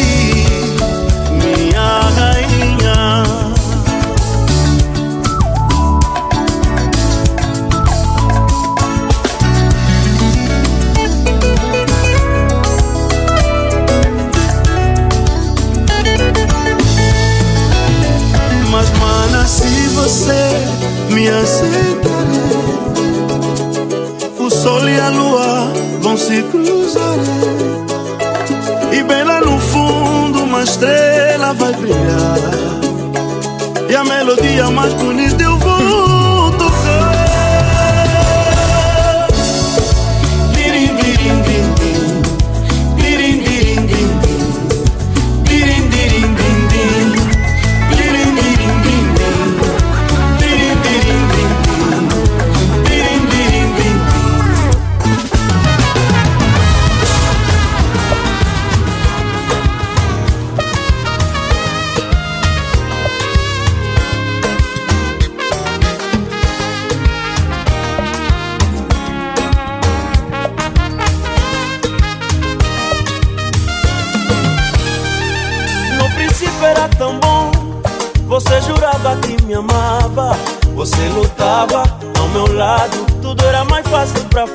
você 20.07 21.13
me 21.13 21.27
aceitarei. 21.27 22.07
O 24.39 24.49
sol 24.49 24.87
e 24.87 24.97
a 24.97 25.09
lua 25.09 25.73
vão 26.01 26.15
se 26.15 26.43
cruzar. 26.43 27.17
E 28.93 29.03
bem 29.03 29.23
lá 29.25 29.41
no 29.41 29.59
fundo 29.59 30.43
uma 30.43 30.63
estrela 30.63 31.53
vai 31.55 31.73
brilhar. 31.73 32.39
E 33.89 33.95
a 33.97 34.03
melodia 34.05 34.69
mais 34.69 34.93
bonita 34.93 35.43
eu 35.43 35.57
vou. 35.57 36.16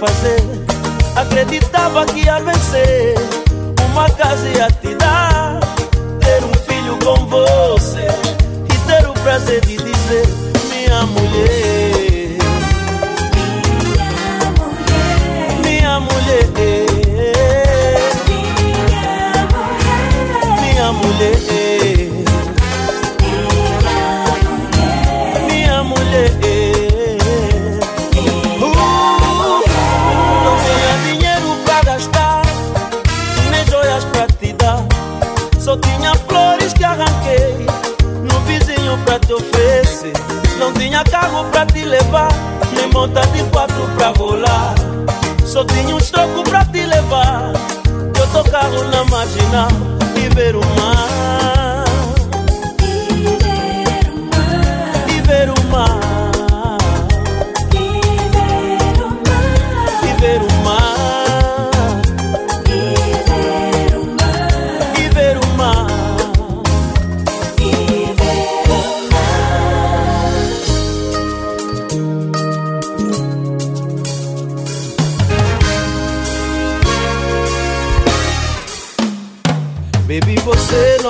fazer. 0.02 0.31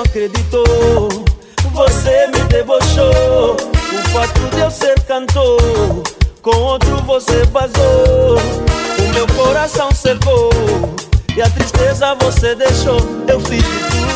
acreditou. 0.03 1.09
Você 1.73 2.27
me 2.29 2.41
debochou. 2.45 3.57
O 3.57 4.09
fato 4.11 4.41
de 4.55 4.61
eu 4.61 4.71
ser 4.71 4.99
cantor, 5.01 6.03
com 6.43 6.57
outro 6.57 6.97
você 7.03 7.45
vazou. 7.45 8.37
O 8.99 9.15
meu 9.15 9.27
coração 9.29 9.91
secou 9.93 10.51
e 11.37 11.43
a 11.43 11.49
tristeza 11.49 12.15
você 12.17 12.55
deixou. 12.55 12.99
Eu 13.27 13.41
fiz 13.41 13.63
tudo 13.63 14.12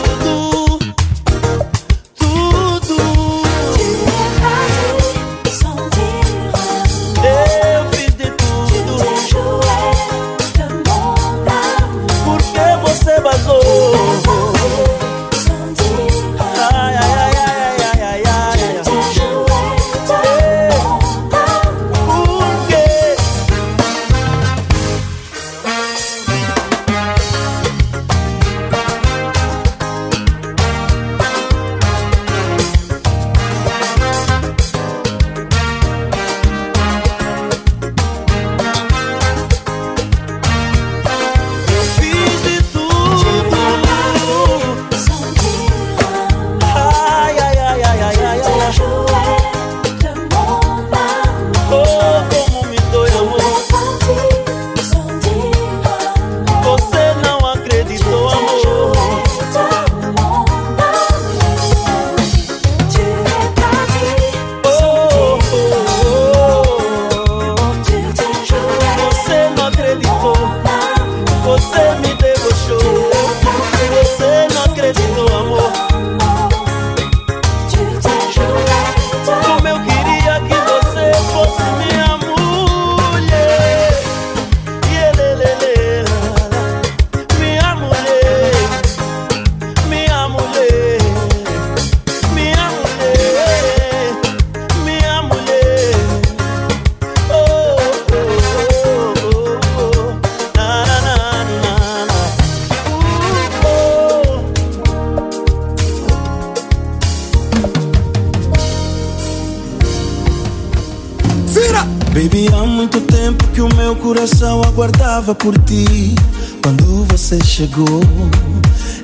aguardava 115.26 115.34
por 115.34 115.58
ti. 115.58 116.14
Quando 116.62 117.04
você 117.06 117.42
chegou, 117.44 118.00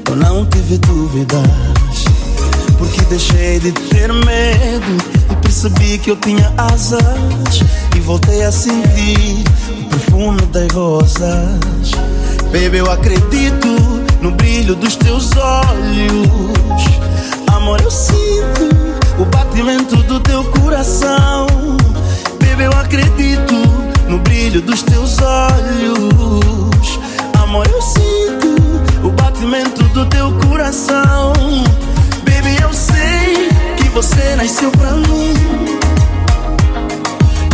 eu 0.08 0.16
não 0.16 0.46
tive 0.46 0.78
dúvidas. 0.78 1.42
Porque 2.78 3.00
deixei 3.02 3.58
de 3.58 3.72
ter 3.72 4.12
medo 4.12 4.96
e 5.30 5.36
percebi 5.36 5.98
que 5.98 6.10
eu 6.10 6.16
tinha 6.16 6.52
asas. 6.56 7.00
E 7.96 8.00
voltei 8.00 8.42
a 8.44 8.52
sentir 8.52 9.44
o 9.80 9.88
perfume 9.88 10.42
das 10.52 10.70
rosas. 10.72 11.90
Baby, 12.52 12.78
eu 12.78 12.90
acredito 12.90 13.68
no 14.20 14.30
brilho 14.32 14.74
dos 14.76 14.96
teus 14.96 15.30
olhos. 15.36 16.84
Amor, 17.48 17.80
eu 17.80 17.90
sinto 17.90 18.68
o 19.18 19.24
batimento 19.24 19.96
do 19.96 20.20
teu 20.20 20.44
coração. 20.44 21.46
Baby, 22.40 22.64
eu 22.64 22.72
acredito 22.72 23.61
no 24.12 24.18
brilho 24.18 24.60
dos 24.60 24.82
teus 24.82 25.16
olhos. 25.22 27.00
Amor, 27.42 27.66
eu 27.66 27.80
sinto 27.80 29.06
o 29.06 29.10
batimento 29.10 29.82
do 29.84 30.04
teu 30.04 30.30
coração. 30.32 31.32
Baby, 32.18 32.60
eu 32.60 32.70
sei 32.74 33.48
que 33.78 33.88
você 33.88 34.36
nasceu 34.36 34.70
pra 34.72 34.90
mim. 34.90 35.32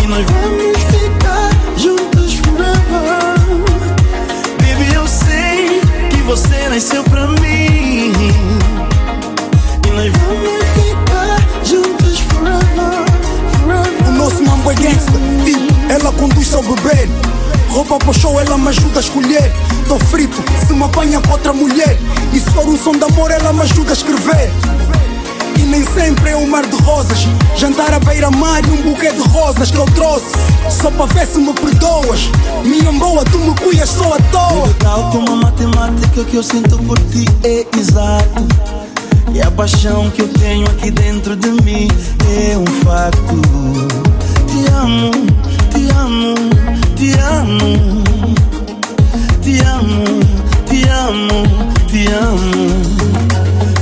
E 0.03 0.07
nós 0.09 0.27
vamos 0.27 0.79
ficar 0.83 1.51
juntos 1.77 2.35
forever. 2.35 3.39
Baby, 4.59 4.95
eu 4.95 5.07
sei 5.07 5.81
que 6.11 6.23
você 6.23 6.69
nasceu 6.69 7.05
pra 7.05 7.29
mim. 7.29 8.13
E 9.87 9.91
nós 9.93 10.13
vamos 10.13 10.65
ficar 10.75 11.39
juntos 11.65 12.19
forever. 12.19 13.05
forever. 13.61 14.09
O 14.09 14.13
nosso 14.13 14.43
mambo 14.43 14.73
é 14.73 14.75
tipo, 14.75 15.68
ela 15.89 16.13
conduz 16.13 16.49
seu 16.49 16.63
beber. 16.63 17.09
Roupa 17.71 17.99
pro 17.99 18.13
show, 18.13 18.41
ela 18.41 18.57
me 18.57 18.69
ajuda 18.69 18.99
a 18.99 19.03
escolher. 19.03 19.53
Tô 19.87 19.99
frito, 19.99 20.43
se 20.67 20.73
me 20.73 20.85
apanha 20.85 21.21
com 21.21 21.33
outra 21.33 21.53
mulher. 21.53 21.99
E 22.33 22.41
se 22.41 22.51
for 22.51 22.67
um 22.67 22.77
som 22.77 22.93
de 22.93 23.05
amor, 23.05 23.31
ela 23.31 23.53
me 23.53 23.63
ajuda 23.63 23.91
a 23.91 23.93
escrever. 23.93 24.51
E 25.59 25.63
nem 25.63 25.85
sempre 25.85 26.31
é 26.31 26.37
um 26.37 26.47
mar 26.47 26.65
de 26.67 26.77
rosas. 26.83 27.27
Jantar 27.57 27.93
à 27.93 27.99
beira-mar 27.99 28.63
e 28.65 28.71
um 28.71 28.83
buquê 28.83 29.11
de 29.11 29.21
rosas 29.29 29.71
que 29.71 29.77
eu 29.77 29.87
trouxe. 29.87 30.33
Só 30.71 30.91
pra 30.91 31.07
ver 31.07 31.27
se 31.27 31.39
me 31.39 31.53
perdoas. 31.53 32.31
Minha 32.65 32.93
boa, 32.93 33.25
tu 33.25 33.39
me 33.39 33.55
cuias 33.55 33.89
só 33.89 34.15
à 34.15 34.19
toa. 34.31 34.75
Tal 34.79 35.11
como 35.11 35.33
a 35.33 35.37
matemática 35.37 36.25
que 36.25 36.37
eu 36.37 36.43
sinto 36.43 36.79
por 36.79 36.99
ti 36.99 37.25
é 37.45 37.67
exato. 37.79 38.47
E 39.35 39.43
a 39.43 39.51
paixão 39.51 40.11
que 40.11 40.23
eu 40.23 40.29
tenho 40.29 40.67
aqui 40.67 40.91
dentro 40.91 41.37
de 41.37 41.51
mim 41.51 41.89
é 42.51 42.57
um 42.57 42.67
facto. 42.83 43.41
Te 44.47 44.73
amo, 44.73 45.11
te 45.89 45.95
amo, 45.95 46.35
te 46.97 47.13
amo. 47.21 48.05
Te 49.43 49.61
amo, 49.65 50.05
te 50.67 50.89
amo, 50.91 51.43
te 51.87 52.07
amo. 52.13 52.67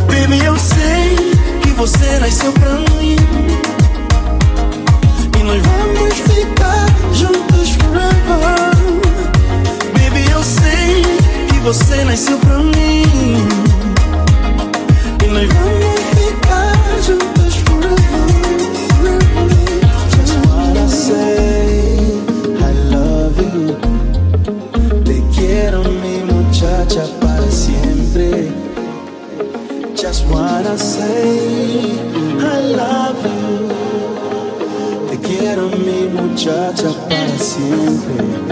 Baby, 0.07 0.45
eu 0.45 0.57
sei 0.57 1.17
que 1.63 1.71
você 1.71 2.19
nasceu 2.21 2.53
pra 2.53 2.75
mim. 2.75 3.17
E 5.39 5.43
nós 5.43 5.63
vamos 5.63 6.15
ficar 6.15 6.87
juntos 7.13 7.71
forever. 7.71 8.77
Baby, 9.95 10.31
eu 10.31 10.43
sei 10.45 11.03
que 11.49 11.59
você 11.61 12.05
nasceu 12.05 12.39
pra 12.39 12.59
mim. 12.59 13.03
E 15.25 15.27
nós 15.27 15.49
vamos 15.49 16.16
Just 30.37 30.45
wanna 30.45 30.77
say 30.79 31.99
I 32.39 32.61
love 32.61 33.25
you. 33.25 33.69
Te 35.09 35.19
quiero 35.27 35.71
mi 35.71 36.09
muchacha 36.09 36.91
para 37.09 37.39
siempre. 37.39 38.46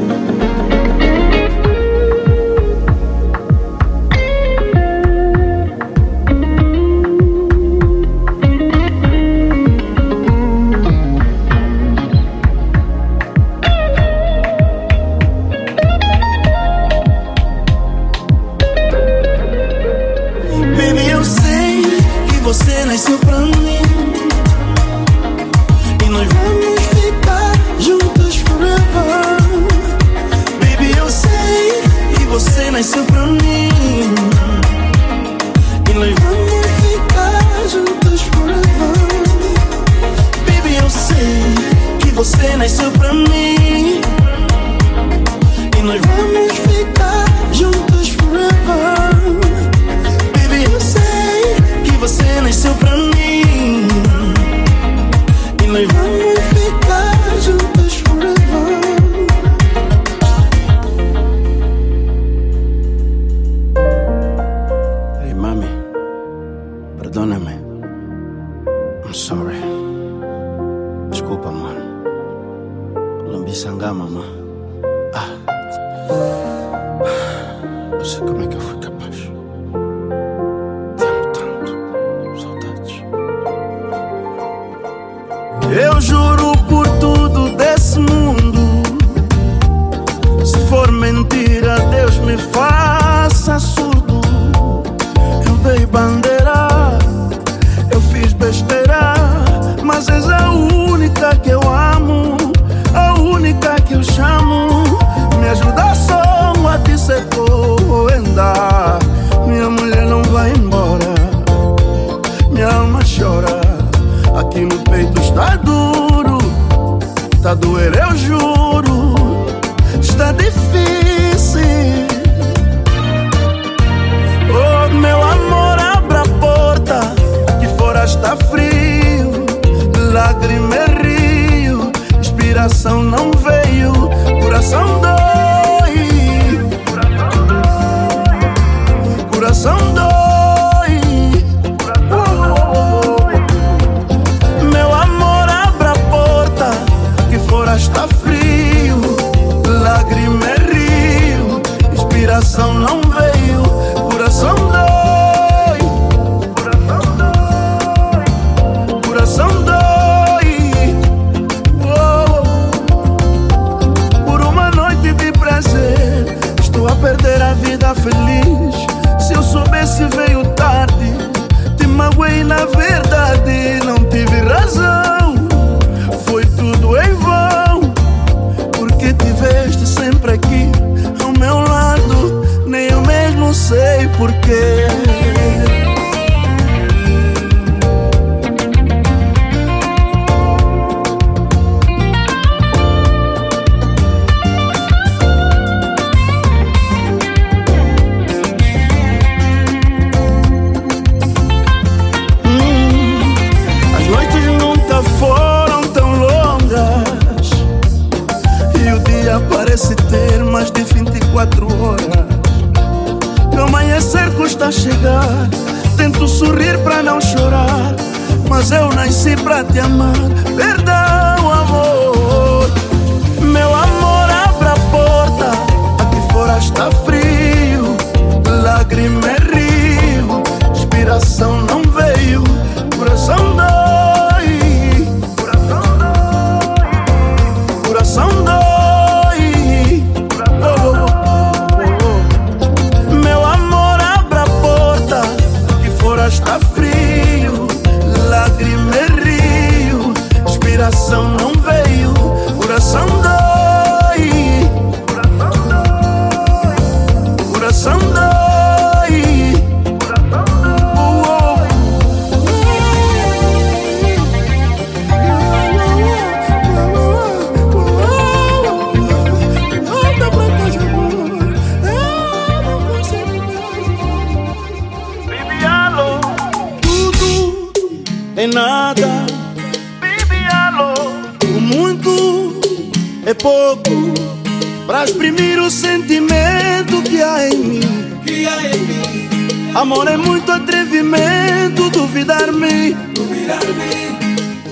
Amor 289.84 290.08
é 290.08 290.16
muito 290.16 290.50
atrevimento, 290.50 291.90
duvidar-me. 291.90 292.94
Duvidar-me. 293.14 294.16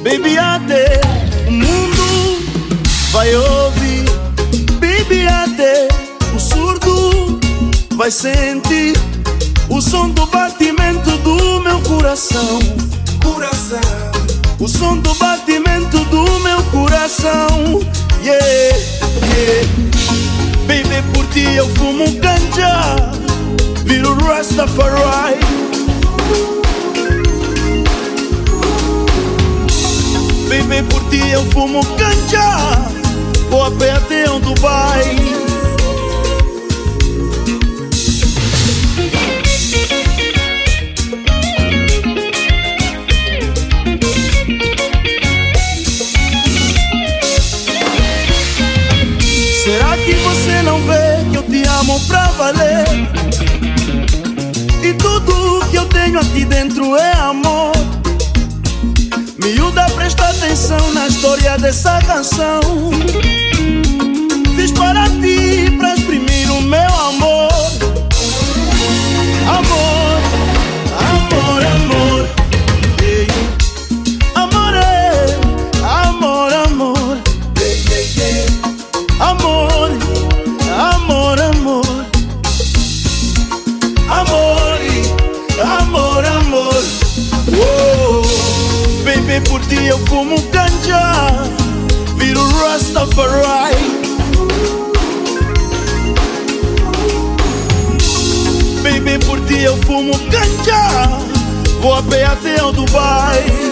Baby, 0.02 0.38
até 0.38 1.02
o 1.46 1.50
mundo 1.50 2.38
vai 3.10 3.36
ouvir. 3.36 4.04
Baby, 4.80 5.26
até 5.26 5.86
o 6.34 6.40
surdo 6.40 7.38
vai 7.94 8.10
sentir 8.10 8.94
o 9.68 9.82
som 9.82 10.08
do 10.08 10.24
batimento 10.28 11.10
do 11.18 11.60
meu 11.60 11.78
coração. 11.82 12.58
Coração. 13.22 13.80
O 14.58 14.66
som 14.66 14.96
do 14.96 15.14
batimento 15.16 15.98
do 16.06 16.40
meu 16.40 16.62
coração. 16.70 17.82
Yeah, 18.24 18.46
yeah. 19.36 19.68
Baby, 20.66 21.02
por 21.12 21.26
ti 21.26 21.54
eu 21.54 21.68
fumo 21.74 22.06
canja 22.18 23.21
vira 23.84 24.08
o 24.08 24.14
Rastafari. 24.24 25.38
Baby, 30.48 30.82
por 30.88 31.02
ti 31.08 31.30
eu 31.30 31.44
fumo 31.50 31.84
canja, 31.96 32.78
vou 33.48 33.64
a 33.64 33.70
pé 33.70 33.92
até 33.92 34.30
um 34.30 34.40
Dubai. 34.40 35.16
Será 49.64 49.96
que 49.96 50.12
você 50.14 50.62
não 50.62 50.80
vê 50.80 51.30
que 51.30 51.36
eu 51.38 51.42
te 51.44 51.68
amo 51.68 51.98
pra 52.08 52.26
valer? 52.32 53.21
tenho 56.12 56.20
aqui 56.20 56.44
dentro 56.44 56.94
é 56.96 57.12
amor. 57.14 57.72
Miúda, 59.42 59.86
presta 59.94 60.28
atenção 60.28 60.92
na 60.92 61.06
história 61.08 61.56
dessa 61.56 61.98
canção. 62.02 62.60
Fiz 64.54 64.72
para 64.72 65.04
ti, 65.08 65.70
pra 65.78 65.94
exprimir 65.94 66.52
o 66.52 66.60
meu 66.60 66.94
amor. 67.08 67.50
Amor. 69.48 70.11
eu 99.62 99.76
fumo 99.78 100.12
canja, 100.30 101.08
Vou 101.80 101.94
a 101.94 102.02
pé 102.02 102.24
até 102.24 102.62
o 102.62 102.72
Dubai 102.72 103.71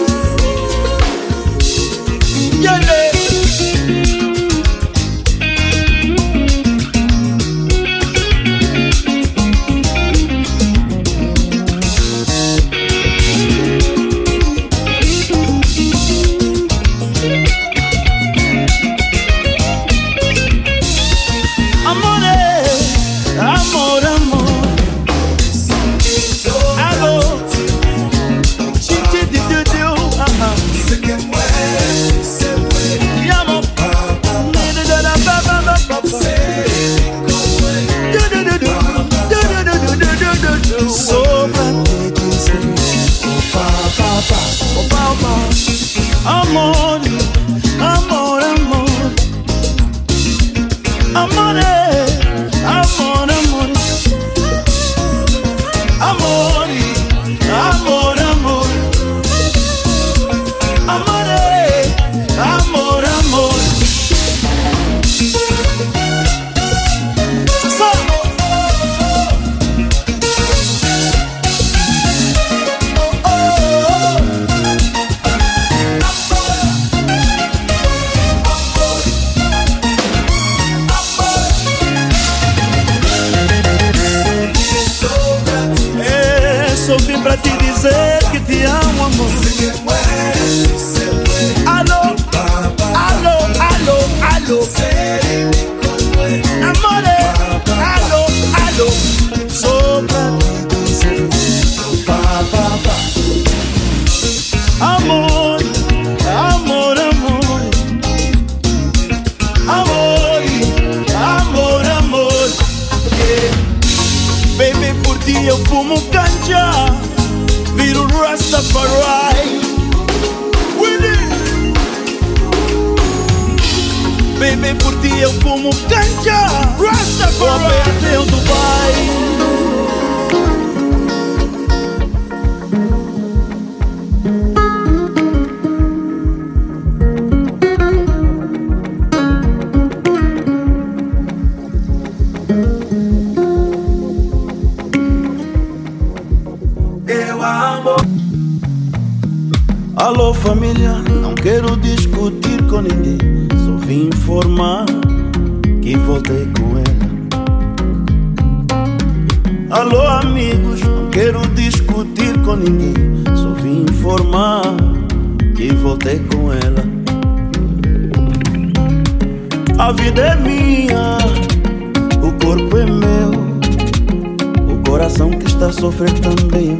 coração 175.11 175.29
que 175.31 175.45
está 175.45 175.65
a 175.65 175.73
sofrer 175.73 176.11
também 176.19 176.79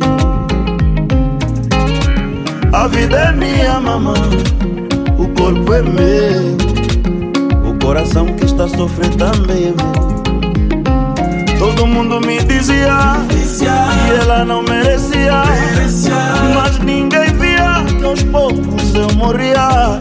a 2.71 2.88
vida 2.88 3.17
é 3.17 3.32
minha, 3.34 3.82
mamãe. 3.82 4.15
O 5.17 5.27
corpo 5.38 5.73
é 5.73 5.82
meu. 5.82 6.55
O 7.69 7.77
coração 7.84 8.25
que 8.27 8.45
está 8.45 8.63
a 8.63 8.69
sofrer 8.69 9.09
também 9.15 9.67
é. 9.67 11.59
Todo 11.59 11.86
mundo 11.86 12.21
me 12.21 12.41
dizia 12.43 12.95
que 13.59 14.21
ela 14.21 14.45
não 14.45 14.63
merecia. 14.63 15.43
Mas 16.55 16.79
ninguém 16.79 17.34
via 17.34 17.84
que 17.99 18.05
aos 18.05 18.23
poucos 18.23 18.95
eu 18.95 19.13
morria. 19.15 19.99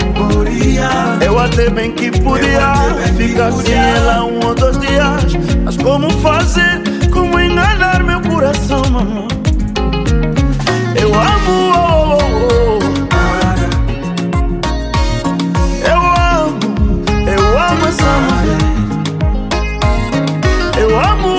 Eu 1.21 1.39
até 1.41 1.69
bem 1.69 1.91
que 1.91 2.13
podia 2.21 2.75
ficar 3.17 3.51
sem 3.51 3.75
ela 3.75 4.25
um 4.25 4.47
ou 4.47 4.55
dois 4.55 4.79
dias. 4.79 5.37
Mas 5.65 5.77
como 5.77 6.09
fazer? 6.21 6.81
Como 7.11 7.39
enganar 7.39 7.90
coração, 8.51 8.83
mamãe? 8.91 9.29
Eu 11.01 11.15
amo, 11.15 11.73
oh, 11.77 12.19
oh, 12.33 12.81
eu 15.87 16.01
amo, 16.01 16.59
eu 17.29 17.43
amo 17.59 17.87
essa 17.87 18.13
mulher. 18.27 18.63
Eu 20.81 20.91
amo, 20.99 21.33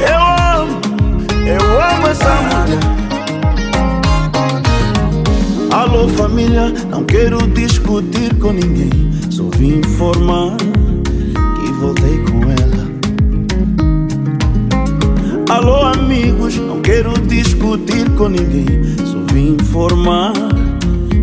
eu 0.00 0.20
amo, 0.56 0.80
eu 1.46 1.64
amo 1.82 2.06
essa 2.08 2.34
mulher. 2.48 2.84
Alô 5.70 6.08
família, 6.08 6.72
não 6.88 7.04
quero 7.04 7.46
discutir 7.48 8.34
com 8.36 8.52
ninguém, 8.52 8.90
só 9.30 9.44
vim 9.54 9.80
informar 9.80 10.56
com 18.16 18.28
ninguém. 18.28 18.66
Só 19.04 19.18
vim 19.32 19.56
informar 19.60 20.32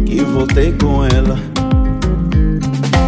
que 0.05 0.23
voltei 0.23 0.71
com 0.73 1.03
ela. 1.03 1.37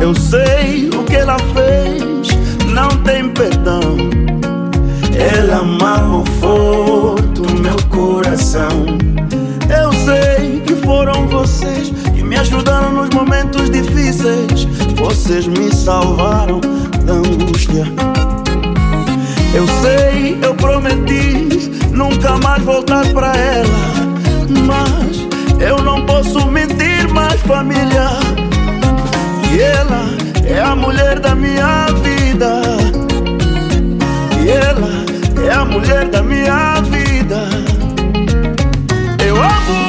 Eu 0.01 0.13
sei 0.15 0.89
o 0.89 1.03
que 1.03 1.15
ela 1.15 1.37
fez, 1.53 2.27
não 2.73 2.89
tem 3.03 3.29
perdão. 3.29 3.97
Ela 5.17 5.59
amarrou 5.59 6.25
forte 6.39 7.41
o 7.41 7.61
meu 7.61 7.77
coração. 7.89 8.85
Eu 9.69 9.93
sei 9.93 10.61
que 10.61 10.75
foram 10.85 11.27
vocês 11.27 11.91
que 12.15 12.23
me 12.23 12.37
ajudaram 12.37 12.91
nos 12.91 13.09
momentos 13.11 13.69
difíceis. 13.69 14.65
Vocês 14.97 15.47
me 15.47 15.73
salvaram 15.73 16.59
da 17.05 17.13
angústia. 17.13 17.85
Eu 19.53 19.65
sei, 19.81 20.37
eu 20.41 20.53
prometi 20.55 21.74
nunca 21.95 22.37
mais 22.37 22.61
voltar 22.63 23.05
pra 23.13 23.33
ela. 23.35 23.95
Mas 24.67 25.61
eu 25.61 25.81
não 25.81 26.05
posso 26.05 26.45
mentir 26.51 27.07
mais, 27.13 27.39
família. 27.41 28.09
E 29.51 29.59
ela 29.61 30.05
é 30.45 30.61
a 30.61 30.75
mulher 30.75 31.19
da 31.19 31.33
minha 31.33 31.87
vida. 32.03 32.61
E 34.43 34.49
ela 34.49 35.05
é 35.47 35.53
a 35.53 35.65
mulher 35.65 36.07
da 36.09 36.21
minha 36.21 36.81
vida. 36.81 37.49
Eu 39.25 39.35
amo, 39.37 39.84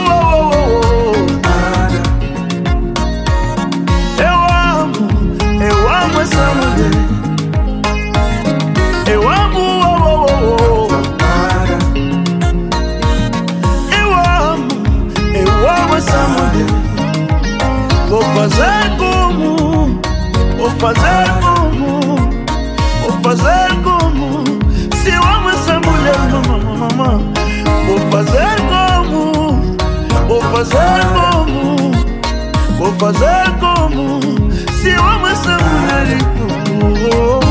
fazer 30.56 31.04
como, 31.12 31.92
vou 32.78 32.92
fazer 32.94 33.52
como. 33.60 34.20
Se 34.80 34.88
eu 34.88 35.04
amo 35.04 35.26
essa 35.26 35.58
mulher, 35.58 36.16
oh, 36.80 37.40
oh, 37.42 37.45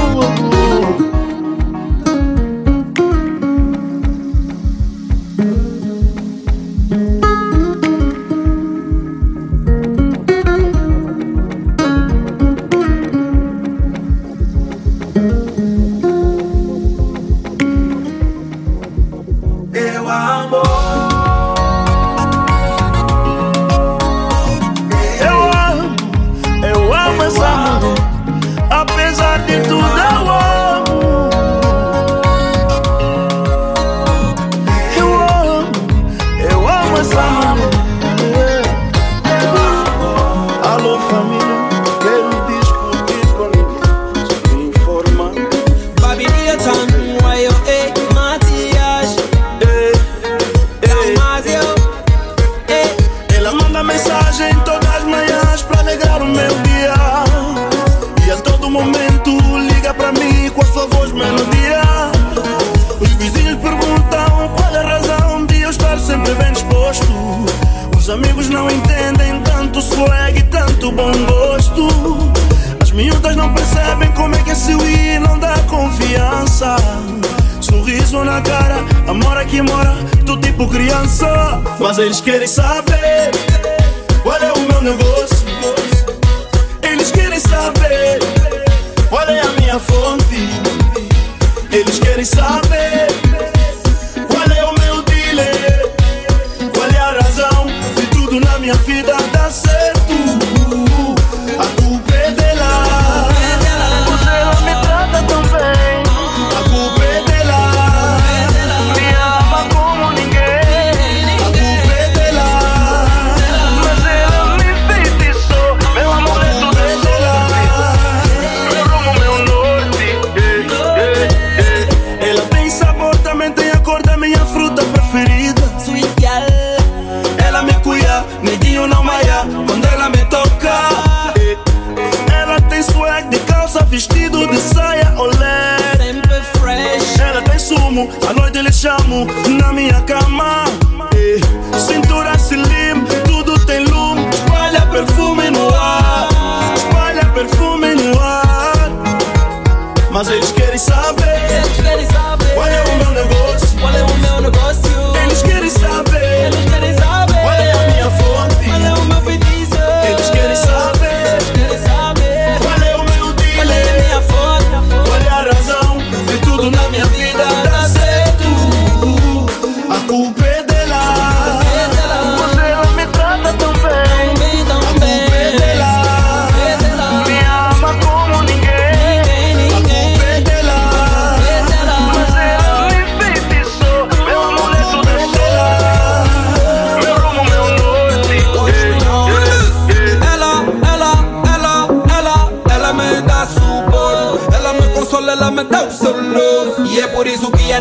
eles 81.97 82.19
querem 82.21 82.47
saber. 82.47 82.94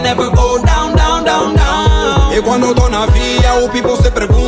Never 0.02 0.28
go 0.30 0.58
down, 0.58 0.94
down, 0.94 1.24
down, 1.24 1.54
down. 1.54 2.32
E 2.36 2.42
quando 2.42 2.74
tô 2.74 2.88
na 2.88 3.06
via, 3.06 3.54
o 3.64 3.68
people 3.70 3.96
se 3.96 4.10
pergunta 4.10 4.43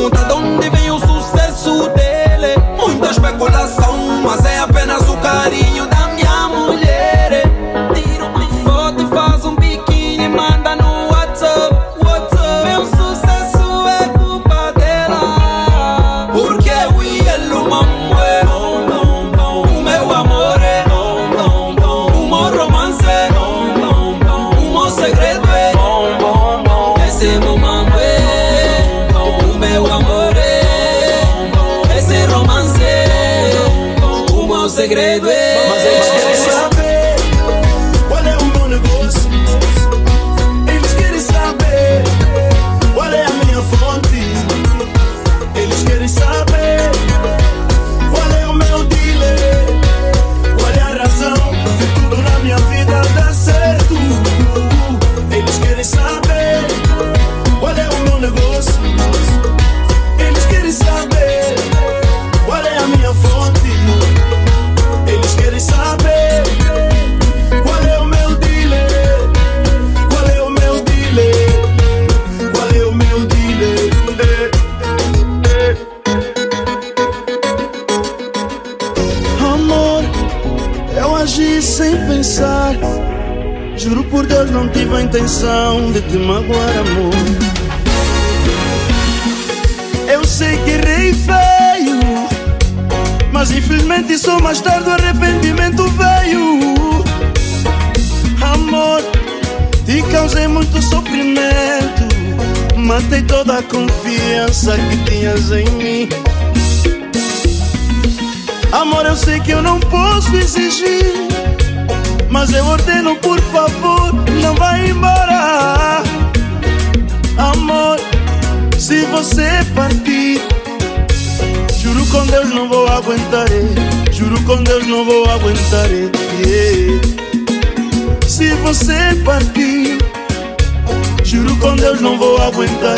With 132.57 132.71
the 132.81 132.96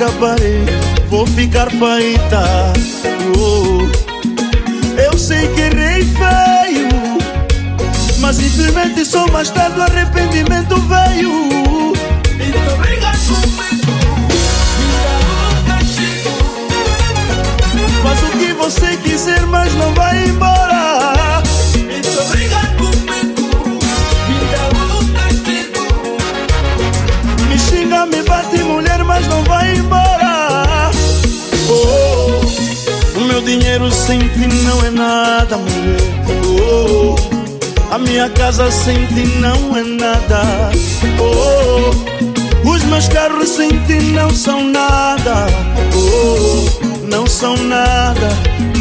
banda 0.00 0.06
vai 0.12 0.34
acabar. 0.34 0.38
Vou 1.08 1.26
ficar 1.26 1.70
feita. 1.70 2.72
Oh. 3.36 3.80
Eu 5.00 5.18
sei 5.18 5.46
que 5.48 5.60
errei 5.60 6.02
feio, 6.02 6.88
mas 8.18 8.38
infelizmente 8.40 9.04
só 9.04 9.26
mais 9.28 9.50
tarde 9.50 9.78
o 9.78 9.82
arrependimento 9.82 10.76
veio. 10.76 11.92
Então 12.34 12.76
briga 12.78 13.12
comigo, 13.26 13.92
Faz 18.02 18.22
o 18.22 18.30
que 18.38 18.52
você 18.54 18.96
quiser, 18.98 19.42
mas 19.46 19.74
não 19.74 19.92
vai 19.94 20.24
embora. 20.24 20.59
Dinheiro 33.50 33.90
sem 33.90 34.20
ti 34.20 34.46
não 34.64 34.80
é 34.84 34.90
nada, 34.90 35.56
mulher. 35.56 36.00
Oh, 36.60 37.16
a 37.92 37.98
minha 37.98 38.28
casa 38.30 38.70
sem 38.70 39.04
ti 39.06 39.26
não 39.40 39.76
é 39.76 39.82
nada. 39.82 40.70
Oh, 41.18 42.68
os 42.68 42.84
meus 42.84 43.08
carros 43.08 43.48
sem 43.48 43.70
ti 43.86 43.94
não 44.12 44.30
são 44.30 44.62
nada. 44.62 45.46
Oh, 45.96 47.06
não 47.10 47.26
são 47.26 47.56
nada, 47.56 48.28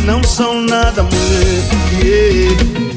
não 0.06 0.22
são 0.24 0.62
nada, 0.62 1.02
mulher. 1.02 2.04
Yeah. 2.04 2.89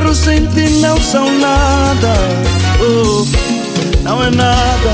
Carros 0.00 0.18
sem 0.18 0.46
ti 0.46 0.68
não 0.80 0.96
são 1.00 1.30
nada. 1.38 2.14
Oh, 2.80 3.26
não 4.02 4.22
é 4.22 4.30
nada, 4.30 4.92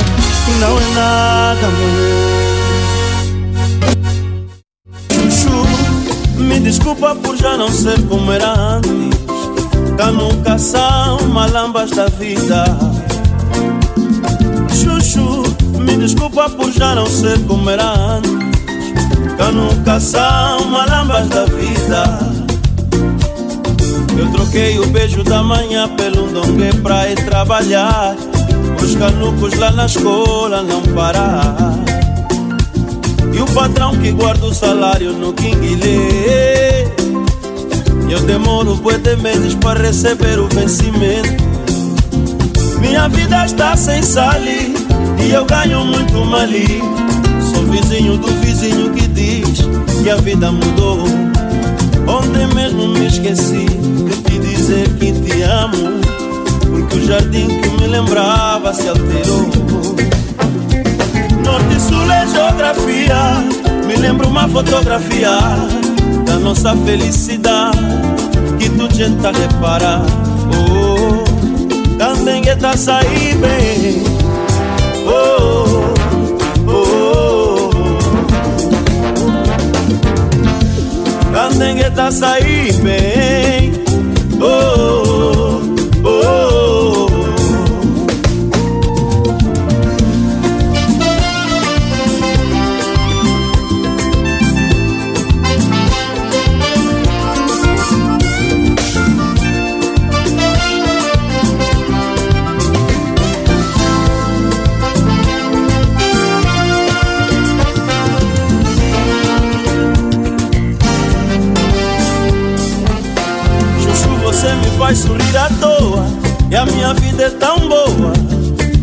não 0.60 0.78
é 0.78 0.94
nada, 0.94 1.68
mulher. 1.78 2.26
Chuchu, 5.12 5.66
me 6.38 6.60
desculpa 6.60 7.14
por 7.14 7.36
já 7.36 7.56
não 7.56 7.70
ser 7.70 8.00
como 8.08 8.32
era 8.32 8.52
antes. 8.52 8.90
Cá 9.96 10.10
nunca 10.10 10.58
são 10.58 11.28
malambas 11.28 11.90
da 11.90 12.06
vida. 12.06 12.64
Chuchu, 14.74 15.42
me 15.78 15.96
desculpa 15.96 16.50
por 16.50 16.70
já 16.72 16.94
não 16.94 17.06
ser 17.06 17.38
como 17.46 17.70
era 17.70 17.92
antes. 17.92 18.32
Cá 19.38 19.52
nunca 19.52 20.00
são 20.00 20.64
malambas 20.66 21.28
da 21.28 21.44
vida. 21.46 22.35
Eu 24.18 24.30
troquei 24.32 24.78
o 24.78 24.86
beijo 24.86 25.22
da 25.22 25.42
manhã 25.42 25.88
pelo 25.88 26.28
dongue 26.28 26.74
pra 26.82 27.10
ir 27.10 27.16
trabalhar. 27.24 28.16
Os 28.82 28.94
canucos 28.94 29.54
lá 29.58 29.70
na 29.70 29.86
escola 29.86 30.62
não 30.62 30.82
parar. 30.94 31.56
E 33.32 33.40
o 33.40 33.46
patrão 33.46 33.94
que 33.96 34.10
guarda 34.12 34.46
o 34.46 34.54
salário 34.54 35.12
no 35.12 35.32
Kinguilê. 35.32 36.86
Eu 38.08 38.20
demoro 38.20 38.76
de 39.02 39.16
meses 39.16 39.54
para 39.54 39.80
receber 39.80 40.38
o 40.38 40.48
vencimento. 40.48 41.44
Minha 42.80 43.08
vida 43.08 43.44
está 43.44 43.76
sem 43.76 44.02
sali 44.02 44.74
e 45.22 45.32
eu 45.32 45.44
ganho 45.44 45.84
muito 45.84 46.24
mali. 46.24 46.80
Sou 47.52 47.64
vizinho 47.64 48.16
do 48.16 48.28
vizinho 48.40 48.90
que 48.92 49.06
diz 49.08 49.60
que 50.02 50.08
a 50.08 50.16
vida 50.16 50.50
mudou. 50.50 51.04
Ontem 52.06 52.46
mesmo 52.54 52.88
me 52.88 53.06
esqueci 53.06 53.66
de 53.66 54.16
te 54.22 54.38
dizer 54.38 54.88
que 54.98 55.12
te 55.12 55.42
amo 55.42 56.00
Porque 56.70 56.96
o 56.96 57.06
jardim 57.06 57.48
que 57.60 57.68
me 57.80 57.86
lembrava 57.86 58.72
se 58.72 58.88
alterou. 58.88 59.50
Norte 61.44 61.80
Sul 61.80 62.10
é 62.10 62.26
geografia 62.26 63.44
Me 63.86 63.96
lembra 63.96 64.26
uma 64.26 64.48
fotografia 64.48 65.30
Da 66.24 66.38
nossa 66.38 66.76
felicidade 66.76 67.78
Que 68.58 68.68
tu 68.70 68.88
tenta 68.88 69.30
reparar. 69.32 70.02
Oh, 70.48 71.24
também 71.98 72.48
é 72.48 72.54
tá 72.54 72.76
sair 72.76 73.34
bem 73.36 74.02
oh, 75.06 75.75
Candengueta 81.56 82.10
sair 82.10 82.70
bem. 82.82 83.72
Oh, 84.42 85.05
faz 114.86 114.98
sorrir 114.98 115.36
à 115.36 115.48
toa 115.60 116.06
E 116.48 116.54
a 116.54 116.64
minha 116.64 116.94
vida 116.94 117.24
é 117.24 117.30
tão 117.30 117.58
boa 117.68 118.12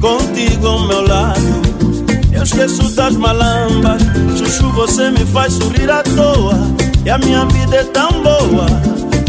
Contigo 0.02 0.68
ao 0.68 0.86
meu 0.86 1.08
lado. 1.08 1.64
Eu 2.34 2.44
esqueço 2.44 2.94
das 2.94 3.16
malambas 3.16 4.02
Chuchu, 4.38 4.70
você 4.72 5.10
me 5.12 5.26
faz 5.26 5.54
sorrir 5.54 5.90
à 5.90 6.04
toa 6.04 6.56
E 7.06 7.10
a 7.10 7.18
minha 7.20 7.46
vida 7.46 7.78
é 7.78 7.84
tão 7.86 8.12
boa 8.22 8.66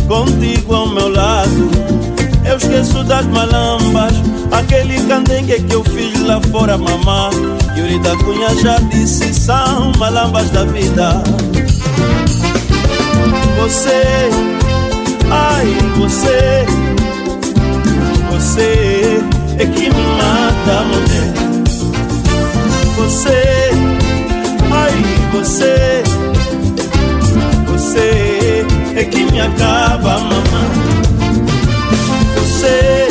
Contigo 0.09 0.75
ao 0.75 0.89
meu 0.89 1.09
lado. 1.11 1.71
Eu 2.45 2.57
esqueço 2.57 3.05
das 3.05 3.25
malambas 3.27 4.13
Aquele 4.51 5.01
candengue 5.07 5.63
que 5.63 5.75
eu 5.75 5.85
fiz 5.85 6.21
lá 6.23 6.41
fora, 6.51 6.77
mamá. 6.77 7.31
Yuri 7.77 8.01
da 8.01 8.17
Cunha 8.17 8.53
já 8.61 8.79
disse 8.91 9.33
São 9.33 9.93
malambas 9.97 10.51
da 10.51 10.65
vida. 10.65 11.23
Você 13.61 14.29
Ai, 15.31 15.77
você, 15.97 16.67
você 18.31 19.23
é 19.59 19.67
que 19.67 19.91
me 19.91 20.07
mata, 20.19 20.85
mulher. 20.85 21.35
Você, 22.97 23.71
ai, 24.73 24.93
você, 25.33 26.03
você 27.67 28.67
é 28.97 29.05
que 29.05 29.25
me 29.25 29.41
acaba, 29.41 30.19
mamãe. 30.19 30.45
Você, 32.37 33.09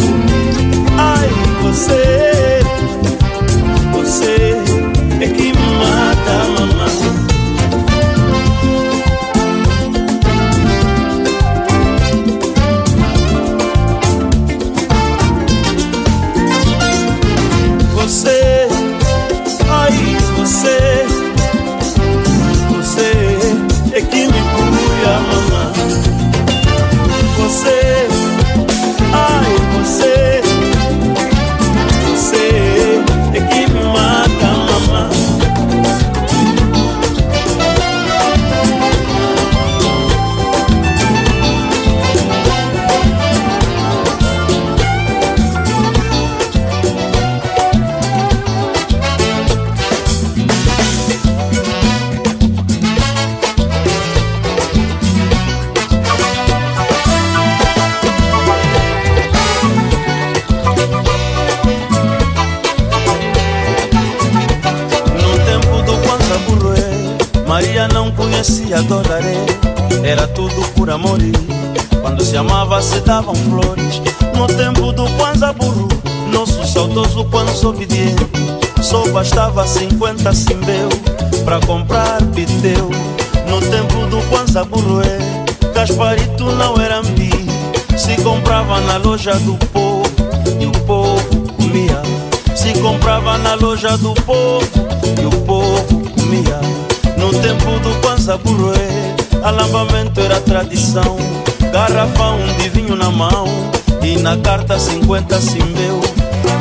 na 104.23 104.37
carta 104.37 104.79
50 104.79 105.41
simbeu 105.41 105.99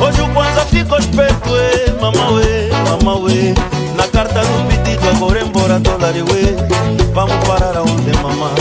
Hoje 0.01 0.21
o 0.21 0.29
Kwanza 0.33 0.65
ficou 0.65 0.99
esperto 0.99 1.49
é 1.55 1.91
Mamauê, 2.01 2.69
mamauê 2.89 3.53
Na 3.95 4.05
carta 4.09 4.41
do 4.41 4.67
pedido 4.67 5.09
agora 5.09 5.41
embora 5.41 5.79
dólar 5.79 6.13
ué. 6.13 6.55
Vamos 7.13 7.35
parar 7.47 7.77
aonde 7.77 8.11
mamá? 8.21 8.51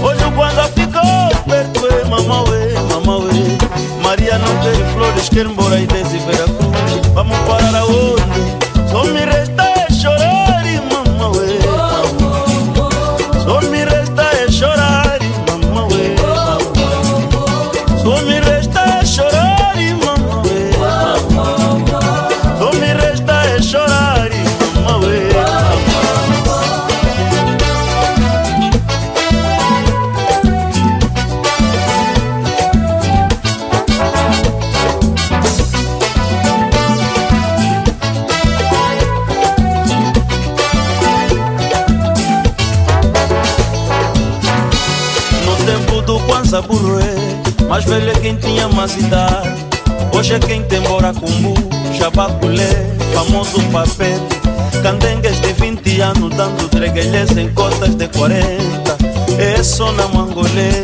Hoje 0.00 0.24
o 0.24 0.32
Kwanza 0.32 0.62
ficou 0.68 1.02
esperto 1.32 1.86
é 1.86 2.04
Mamauê, 2.08 2.74
mamauê 2.92 3.58
Maria 4.00 4.38
não 4.38 4.56
quer 4.62 4.92
flores, 4.94 5.28
quer 5.28 5.46
embora 5.46 5.80
e 5.80 5.86
Veracruz 5.86 7.08
Vamos 7.12 7.36
parar 7.38 7.74
aonde? 7.74 8.88
Só 8.88 9.02
me 9.04 9.24
resta 9.24 9.53
Mais 47.84 48.00
velho 48.00 48.10
é 48.10 48.20
quem 48.20 48.36
tinha 48.36 48.68
mais 48.68 48.96
idade 48.96 49.66
Hoje 50.14 50.34
é 50.34 50.38
quem 50.38 50.62
tem 50.62 50.80
Boracumbu 50.80 51.54
Jabaculé, 51.98 52.68
famoso 53.12 53.60
papete. 53.70 54.40
Candengues 54.82 55.38
de 55.40 55.52
20 55.52 56.00
anos 56.00 56.34
Dando 56.34 56.68
treguelhas 56.68 57.36
em 57.36 57.52
cotas 57.52 57.94
de 57.94 58.08
40 58.08 58.96
É 59.38 59.62
só 59.62 59.92
na 59.92 60.08
Mangolé 60.08 60.82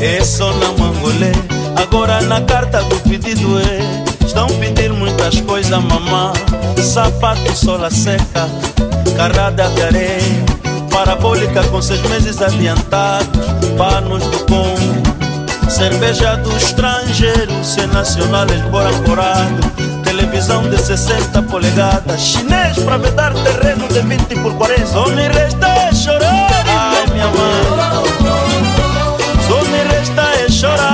É 0.00 0.22
só 0.22 0.52
na 0.54 0.68
Mangolé 0.72 1.32
Agora 1.76 2.20
na 2.22 2.40
carta 2.42 2.82
do 2.82 2.96
pedido 3.08 3.58
é 3.58 4.26
Estão 4.26 4.46
pedindo 4.46 4.94
muitas 4.94 5.40
coisas 5.40 5.70
mamá. 5.70 6.32
Sapato 6.82 7.56
sola 7.56 7.90
seca 7.90 8.48
Carrada 9.16 9.68
de 9.70 9.82
areia. 9.82 10.44
Parabólica 10.90 11.62
com 11.64 11.80
seis 11.80 12.02
meses 12.02 12.40
adiantados 12.42 13.40
Panos 13.76 14.22
do 14.24 14.38
Congo 14.40 15.09
Cerveja 15.70 16.36
do 16.36 16.56
estrangeiro 16.56 17.64
Se 17.64 17.80
é 17.80 17.86
nacional 17.86 18.46
embora 18.50 18.92
corado 19.06 19.60
Televisão 20.02 20.68
de 20.68 20.76
60 20.76 21.42
polegadas 21.42 22.20
Chinês 22.20 22.76
pra 22.80 22.96
vedar 22.96 23.32
terreno 23.32 23.86
de 23.88 24.00
20 24.00 24.34
por 24.40 24.52
40 24.56 24.86
Só 24.86 25.06
me 25.08 25.28
resta 25.28 25.68
é 25.68 25.94
chorar 25.94 26.64
Ai 26.66 27.06
minha 27.12 27.26
mãe. 27.26 27.60
Só 29.46 29.64
me 29.70 29.78
resta 29.84 30.22
é 30.22 30.50
chorar 30.50 30.89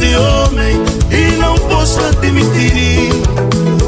de 0.00 0.16
homem 0.16 0.82
e 1.10 1.36
não 1.36 1.54
posso 1.68 2.00
admitir. 2.00 3.12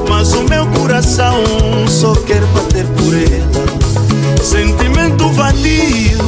Mas 0.09 0.33
o 0.35 0.45
meu 0.45 0.67
coração 0.67 1.43
só 1.89 2.15
quer 2.15 2.43
bater 2.47 2.85
por 2.87 3.15
ela. 3.15 4.43
Sentimento 4.43 5.31
vadio 5.31 6.19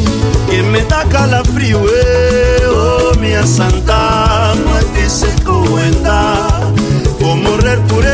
que 0.49 0.63
me 0.63 0.81
dá 0.83 1.05
calafrio. 1.05 1.79
Eu, 1.87 3.13
oh, 3.13 3.19
minha 3.21 3.47
santa, 3.47 4.55
mas 4.67 4.93
disse 4.95 5.27
que 5.43 5.49
eu 5.49 5.77
ainda 5.77 6.49
vou 7.21 7.37
morrer 7.37 7.79
por 7.89 8.05
ela. 8.05 8.14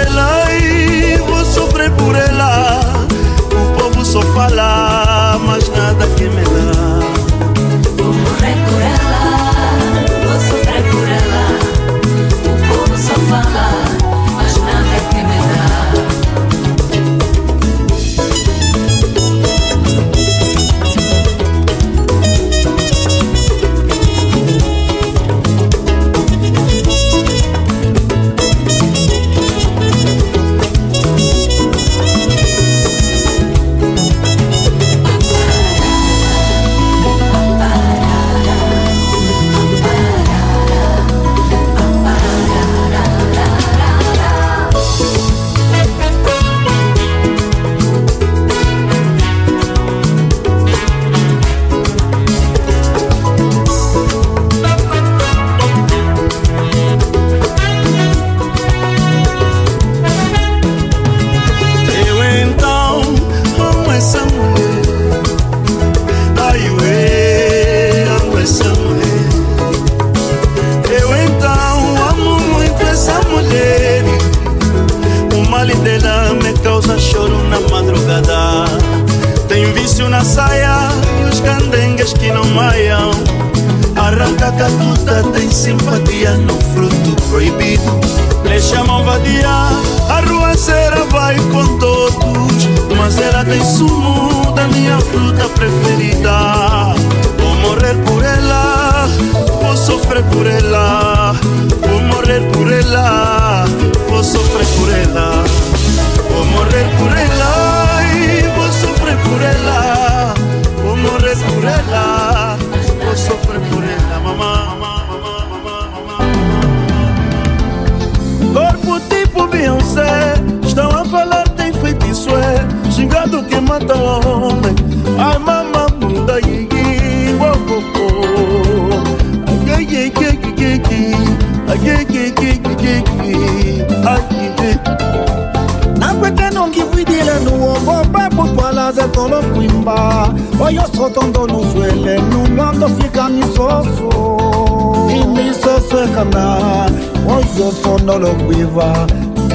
olokwiva 148.20 149.06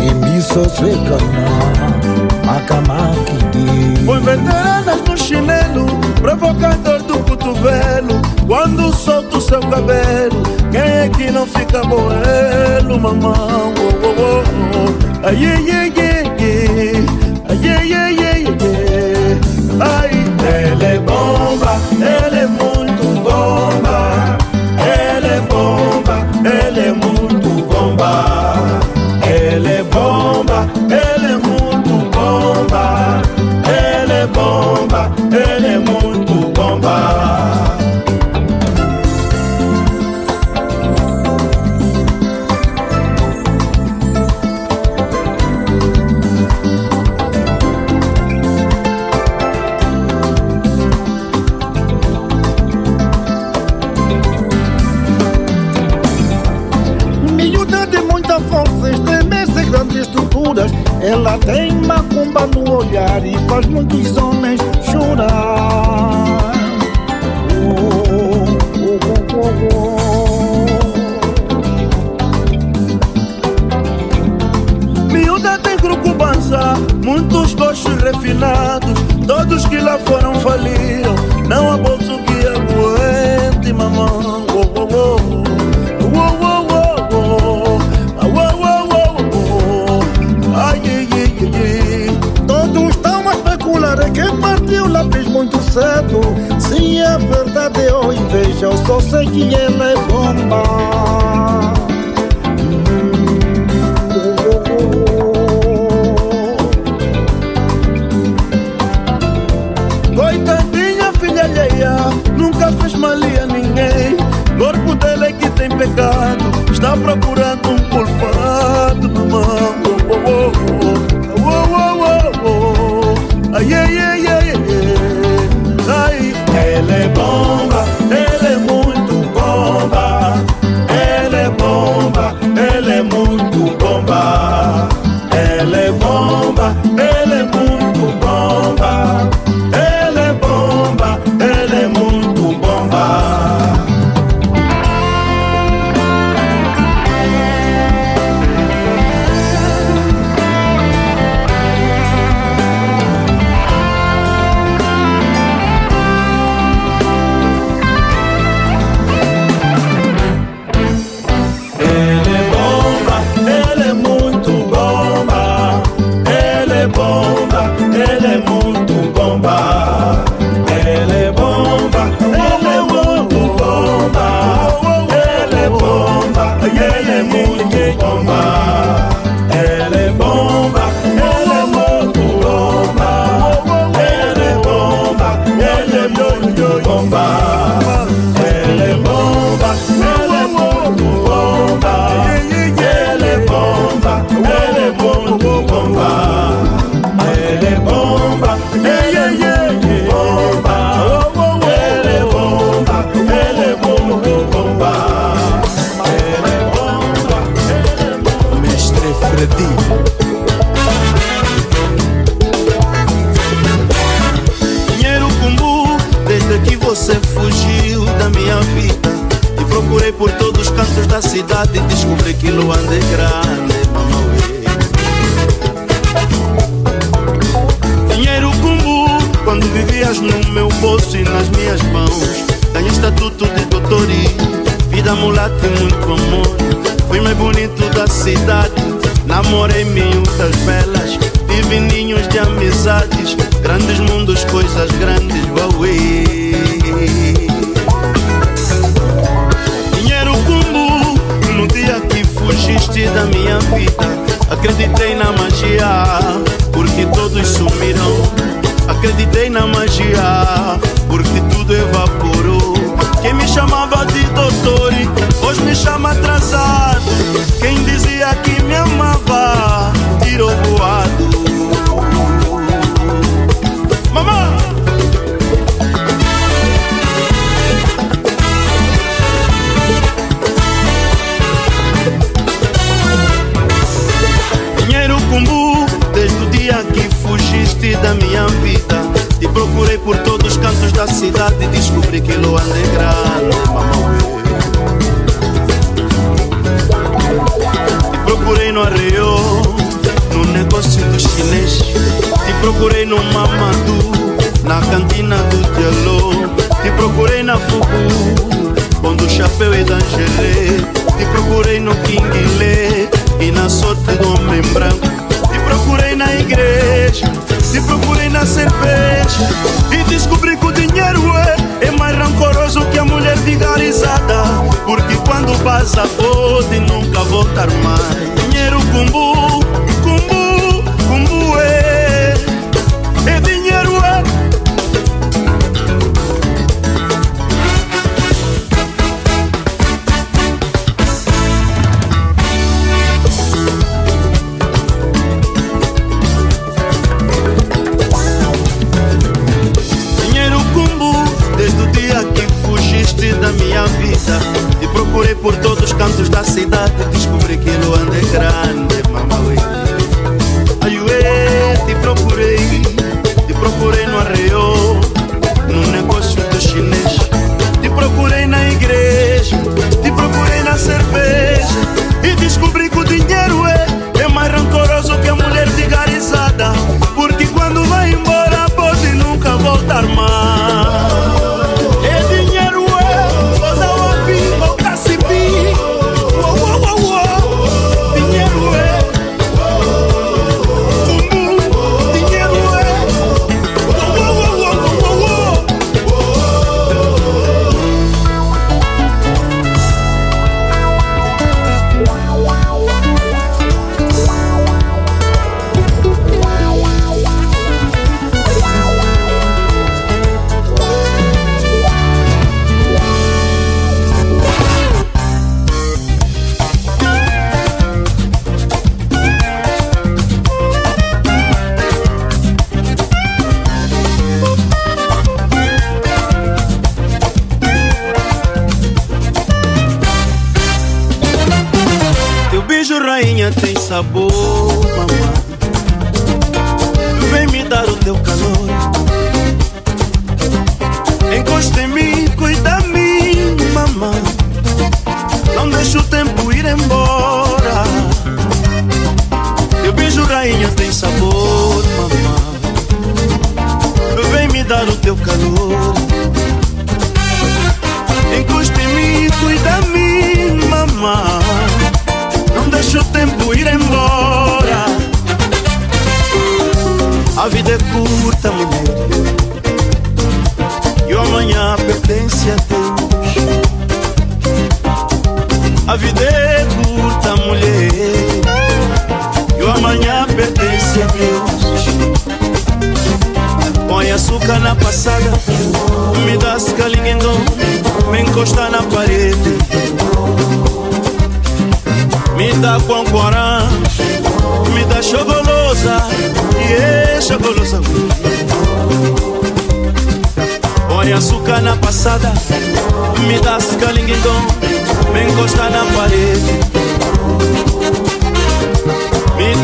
imiso 0.09 0.69
swekana 0.69 1.49
macamakidi 2.45 4.05
Põe 4.05 4.19
veteranas 4.19 5.01
no 5.07 5.17
chinelo 5.17 5.85
Provocador 6.21 7.01
do 7.03 7.19
cotovelo 7.19 8.21
Quando 8.47 8.93
solta 8.93 9.37
o 9.37 9.41
seu 9.41 9.59
cabelo 9.61 10.41
Quem 10.71 10.81
é 10.81 11.09
que 11.09 11.31
não 11.31 11.45
fica 11.45 11.81
boelo, 11.83 12.99
mamão? 12.99 13.73
Oh, 13.77 14.07
oh, 14.07 14.43
oh. 14.75 15.27
Ai, 15.27 15.45
ai, 15.45 15.71
ai, 15.71 15.93
ai, 15.97 16.23
ai 16.39 17.05
Ai, 17.49 17.69
ai, 17.69 17.93
ai, 17.93 18.17
ai, 18.19 18.45
ai 18.45 18.65
Ai, 19.81 20.11
ele 20.63 20.85
é 20.85 20.99
bomba, 20.99 21.79
ele 21.91 22.39
é 22.39 22.47
bomba 22.47 22.64
chorar 63.15 63.25
e 63.25 63.33
faz 63.47 63.65
muitos 63.67 64.17
homens 64.17 64.59
chorar. 64.91 66.51
Oh, 67.51 67.75
oh, 68.81 68.99
oh, 76.51 76.95
muitos 77.03 77.53
coxos 77.55 78.01
refinados, 78.01 78.99
todos 79.25 79.65
que 79.67 79.77
lá 79.77 79.97
foram 79.99 80.35
faliram. 80.35 81.15
Não 81.47 81.71
há 81.71 81.77
bolso 81.77 82.19
que 82.23 82.47
aguente, 82.47 83.73
mamãe. 83.73 84.34
cedo 95.75 96.21
Se 96.57 96.99
é 96.99 97.17
verdade 97.17 97.91
ou 97.91 98.13
inveja 98.13 98.67
Eu 98.67 98.77
só 98.85 99.01
sei 99.01 99.25
que 99.27 99.53
ela 99.53 99.91
é 99.91 99.95
bomba. 100.07 101.34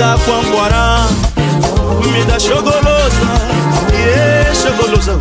Dá 0.01 0.17
quanquarã, 0.25 1.05
me 2.11 2.25
dá 2.25 2.39
chogolosa, 2.39 3.21
é 3.93 4.51
chogolosa. 4.55 5.19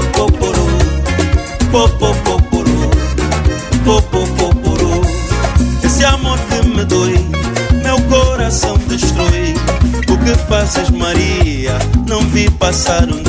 popoporu, 0.00 0.66
popopoporu, 1.70 2.90
popopoporu. 3.84 5.02
Esse 5.84 6.04
amor 6.04 6.38
que 6.38 6.66
me 6.66 6.84
doe, 6.84 7.18
meu 7.82 8.00
coração 8.02 8.78
destrói. 8.88 9.54
O 10.08 10.18
que 10.24 10.34
fazes, 10.48 10.90
Maria? 10.90 11.78
Não 12.06 12.20
vi 12.20 12.50
passar 12.50 13.08
o 13.08 13.19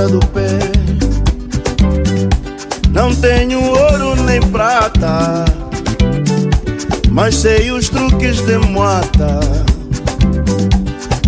ponta 0.00 0.08
do 0.08 0.20
pé. 0.28 0.58
Não 2.90 3.14
tenho 3.14 3.62
ouro 3.62 4.16
nem 4.24 4.40
prata, 4.40 5.44
mas 7.10 7.36
sei 7.36 7.70
os 7.70 7.88
truques 7.88 8.40
de 8.40 8.56
moata. 8.58 9.40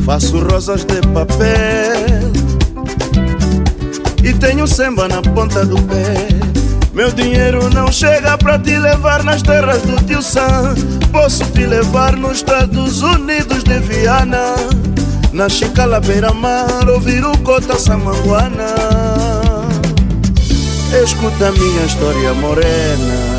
Faço 0.04 0.38
rosas 0.40 0.84
de 0.84 1.00
papel 1.08 2.32
e 4.22 4.32
tenho 4.34 4.66
samba 4.66 5.06
na 5.08 5.20
ponta 5.20 5.64
do 5.64 5.80
pé. 5.82 6.28
Meu 6.94 7.10
dinheiro 7.10 7.70
não 7.70 7.90
chega 7.90 8.36
pra 8.38 8.58
te 8.58 8.78
levar 8.78 9.22
nas 9.22 9.42
terras 9.42 9.82
do 9.82 9.96
tio 10.04 10.22
Sam. 10.22 10.74
Posso 11.10 11.44
te 11.52 11.66
levar 11.66 12.16
nos 12.16 12.38
Estados 12.38 13.02
Unidos 13.02 13.64
de 13.64 13.78
Viana. 13.80 14.54
Na 15.32 15.48
Chicala 15.48 15.98
beira-mar 15.98 16.88
ouvir 16.90 17.24
o 17.24 17.36
Cota 17.38 17.78
Samanguana 17.78 18.74
Escuta 21.02 21.50
minha 21.52 21.86
história 21.86 22.34
morena 22.34 23.31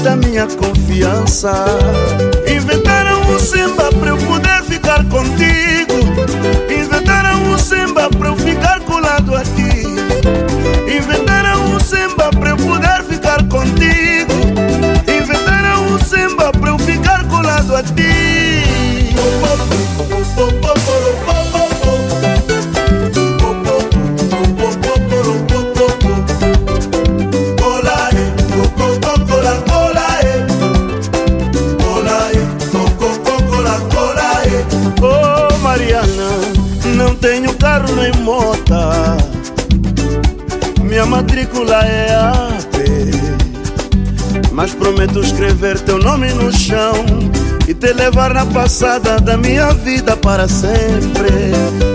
Da 0.00 0.16
minha 0.16 0.46
confiança. 0.46 1.52
Inventaram 2.48 3.20
um 3.30 3.38
samba 3.38 3.88
pra 3.90 4.08
eu 4.08 4.16
poder 4.16 4.64
ficar 4.64 5.04
contigo. 5.04 5.94
Inventaram 6.68 7.40
um 7.44 7.58
samba 7.58 8.08
pra 8.08 8.30
eu 8.30 8.36
ficar 8.36 8.80
colado 8.80 9.36
a 9.36 9.42
ti. 9.42 9.86
Inventaram 10.90 11.62
um 11.66 11.78
samba 11.78 12.30
pra 12.30 12.50
eu 12.50 12.56
poder 12.56 13.04
ficar 13.04 13.46
contigo. 13.48 14.32
Inventaram 15.06 15.86
um 15.86 15.98
samba 16.00 16.50
pra 16.50 16.70
eu 16.70 16.78
ficar 16.78 17.24
colado 17.28 17.76
a 17.76 17.82
ti. 17.82 18.31
Minha 40.92 41.06
matrícula 41.06 41.86
é 41.86 42.14
AP 42.14 42.76
Mas 44.52 44.74
prometo 44.74 45.20
escrever 45.20 45.80
teu 45.80 45.96
nome 45.96 46.30
no 46.34 46.52
chão 46.52 46.92
E 47.66 47.72
te 47.72 47.94
levar 47.94 48.34
na 48.34 48.44
passada 48.44 49.18
da 49.18 49.38
minha 49.38 49.72
vida 49.72 50.14
para 50.18 50.46
sempre. 50.46 51.30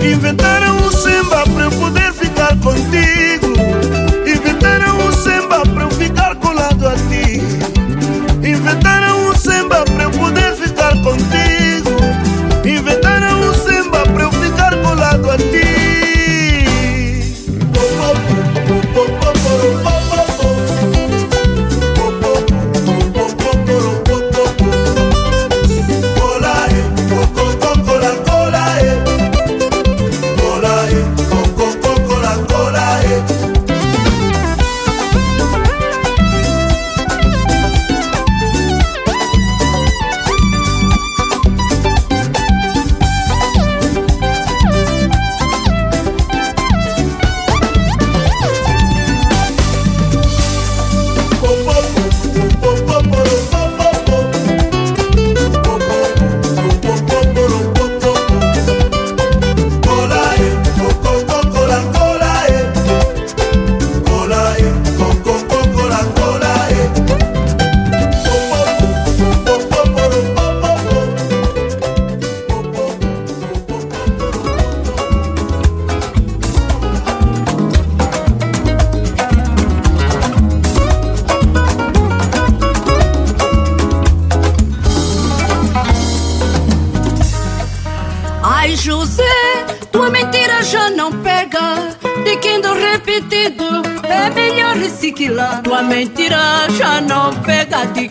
Inventaram 0.02 0.78
um 0.78 0.90
samba 0.90 1.44
pra 1.44 1.64
eu 1.66 1.70
poder 1.70 2.12
ficar 2.12 2.58
contigo 2.58 3.17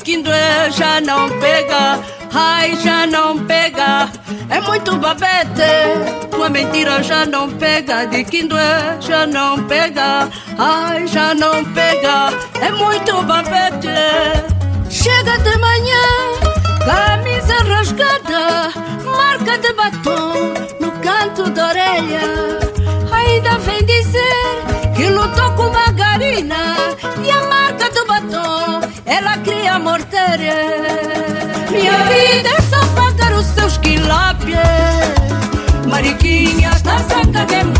tiquindoé 0.07 0.71
já 0.71 1.01
não 1.01 1.29
pega, 1.38 1.99
ai 2.34 2.77
já 2.77 3.05
não 3.05 3.45
pega. 3.45 4.09
É 4.49 4.61
muito 4.61 4.95
babete, 4.95 6.29
tua 6.31 6.49
mentira 6.49 7.03
já 7.03 7.25
não 7.25 7.51
pega, 7.51 8.05
de 8.05 8.23
quindoé 8.23 8.95
já 9.01 9.27
não 9.27 9.61
pega, 9.65 10.29
ai 10.57 11.05
já 11.07 11.34
não 11.34 11.61
pega. 11.73 12.29
É 12.61 12.71
muito 12.71 13.21
babete. 13.23 13.89
Chega 14.89 15.38
de 15.39 15.57
manhã, 15.57 16.01
camisa 16.85 17.55
rasgada, 17.65 18.71
marca 19.03 19.57
de 19.57 19.73
batom 19.73 20.53
no 20.79 20.91
canto 21.01 21.49
da 21.49 21.67
orelha. 21.67 22.21
Ainda 23.11 23.57
vem 23.57 23.84
dizer 23.84 24.26
Sangha 36.97 37.43
again. 37.43 37.76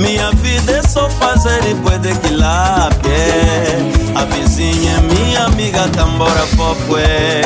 Minha 0.00 0.30
vida 0.32 0.78
é 0.78 0.82
só 0.82 1.08
fazer 1.08 1.64
e 1.70 1.74
puede 1.76 2.12
que 2.18 2.34
lá 2.34 2.88
a 2.88 2.94
pé. 2.96 3.78
A 4.14 4.24
vizinha 4.24 4.96
é 4.96 5.00
minha 5.00 5.44
amiga, 5.44 5.88
tambora 5.88 6.46
fofé. 6.46 7.45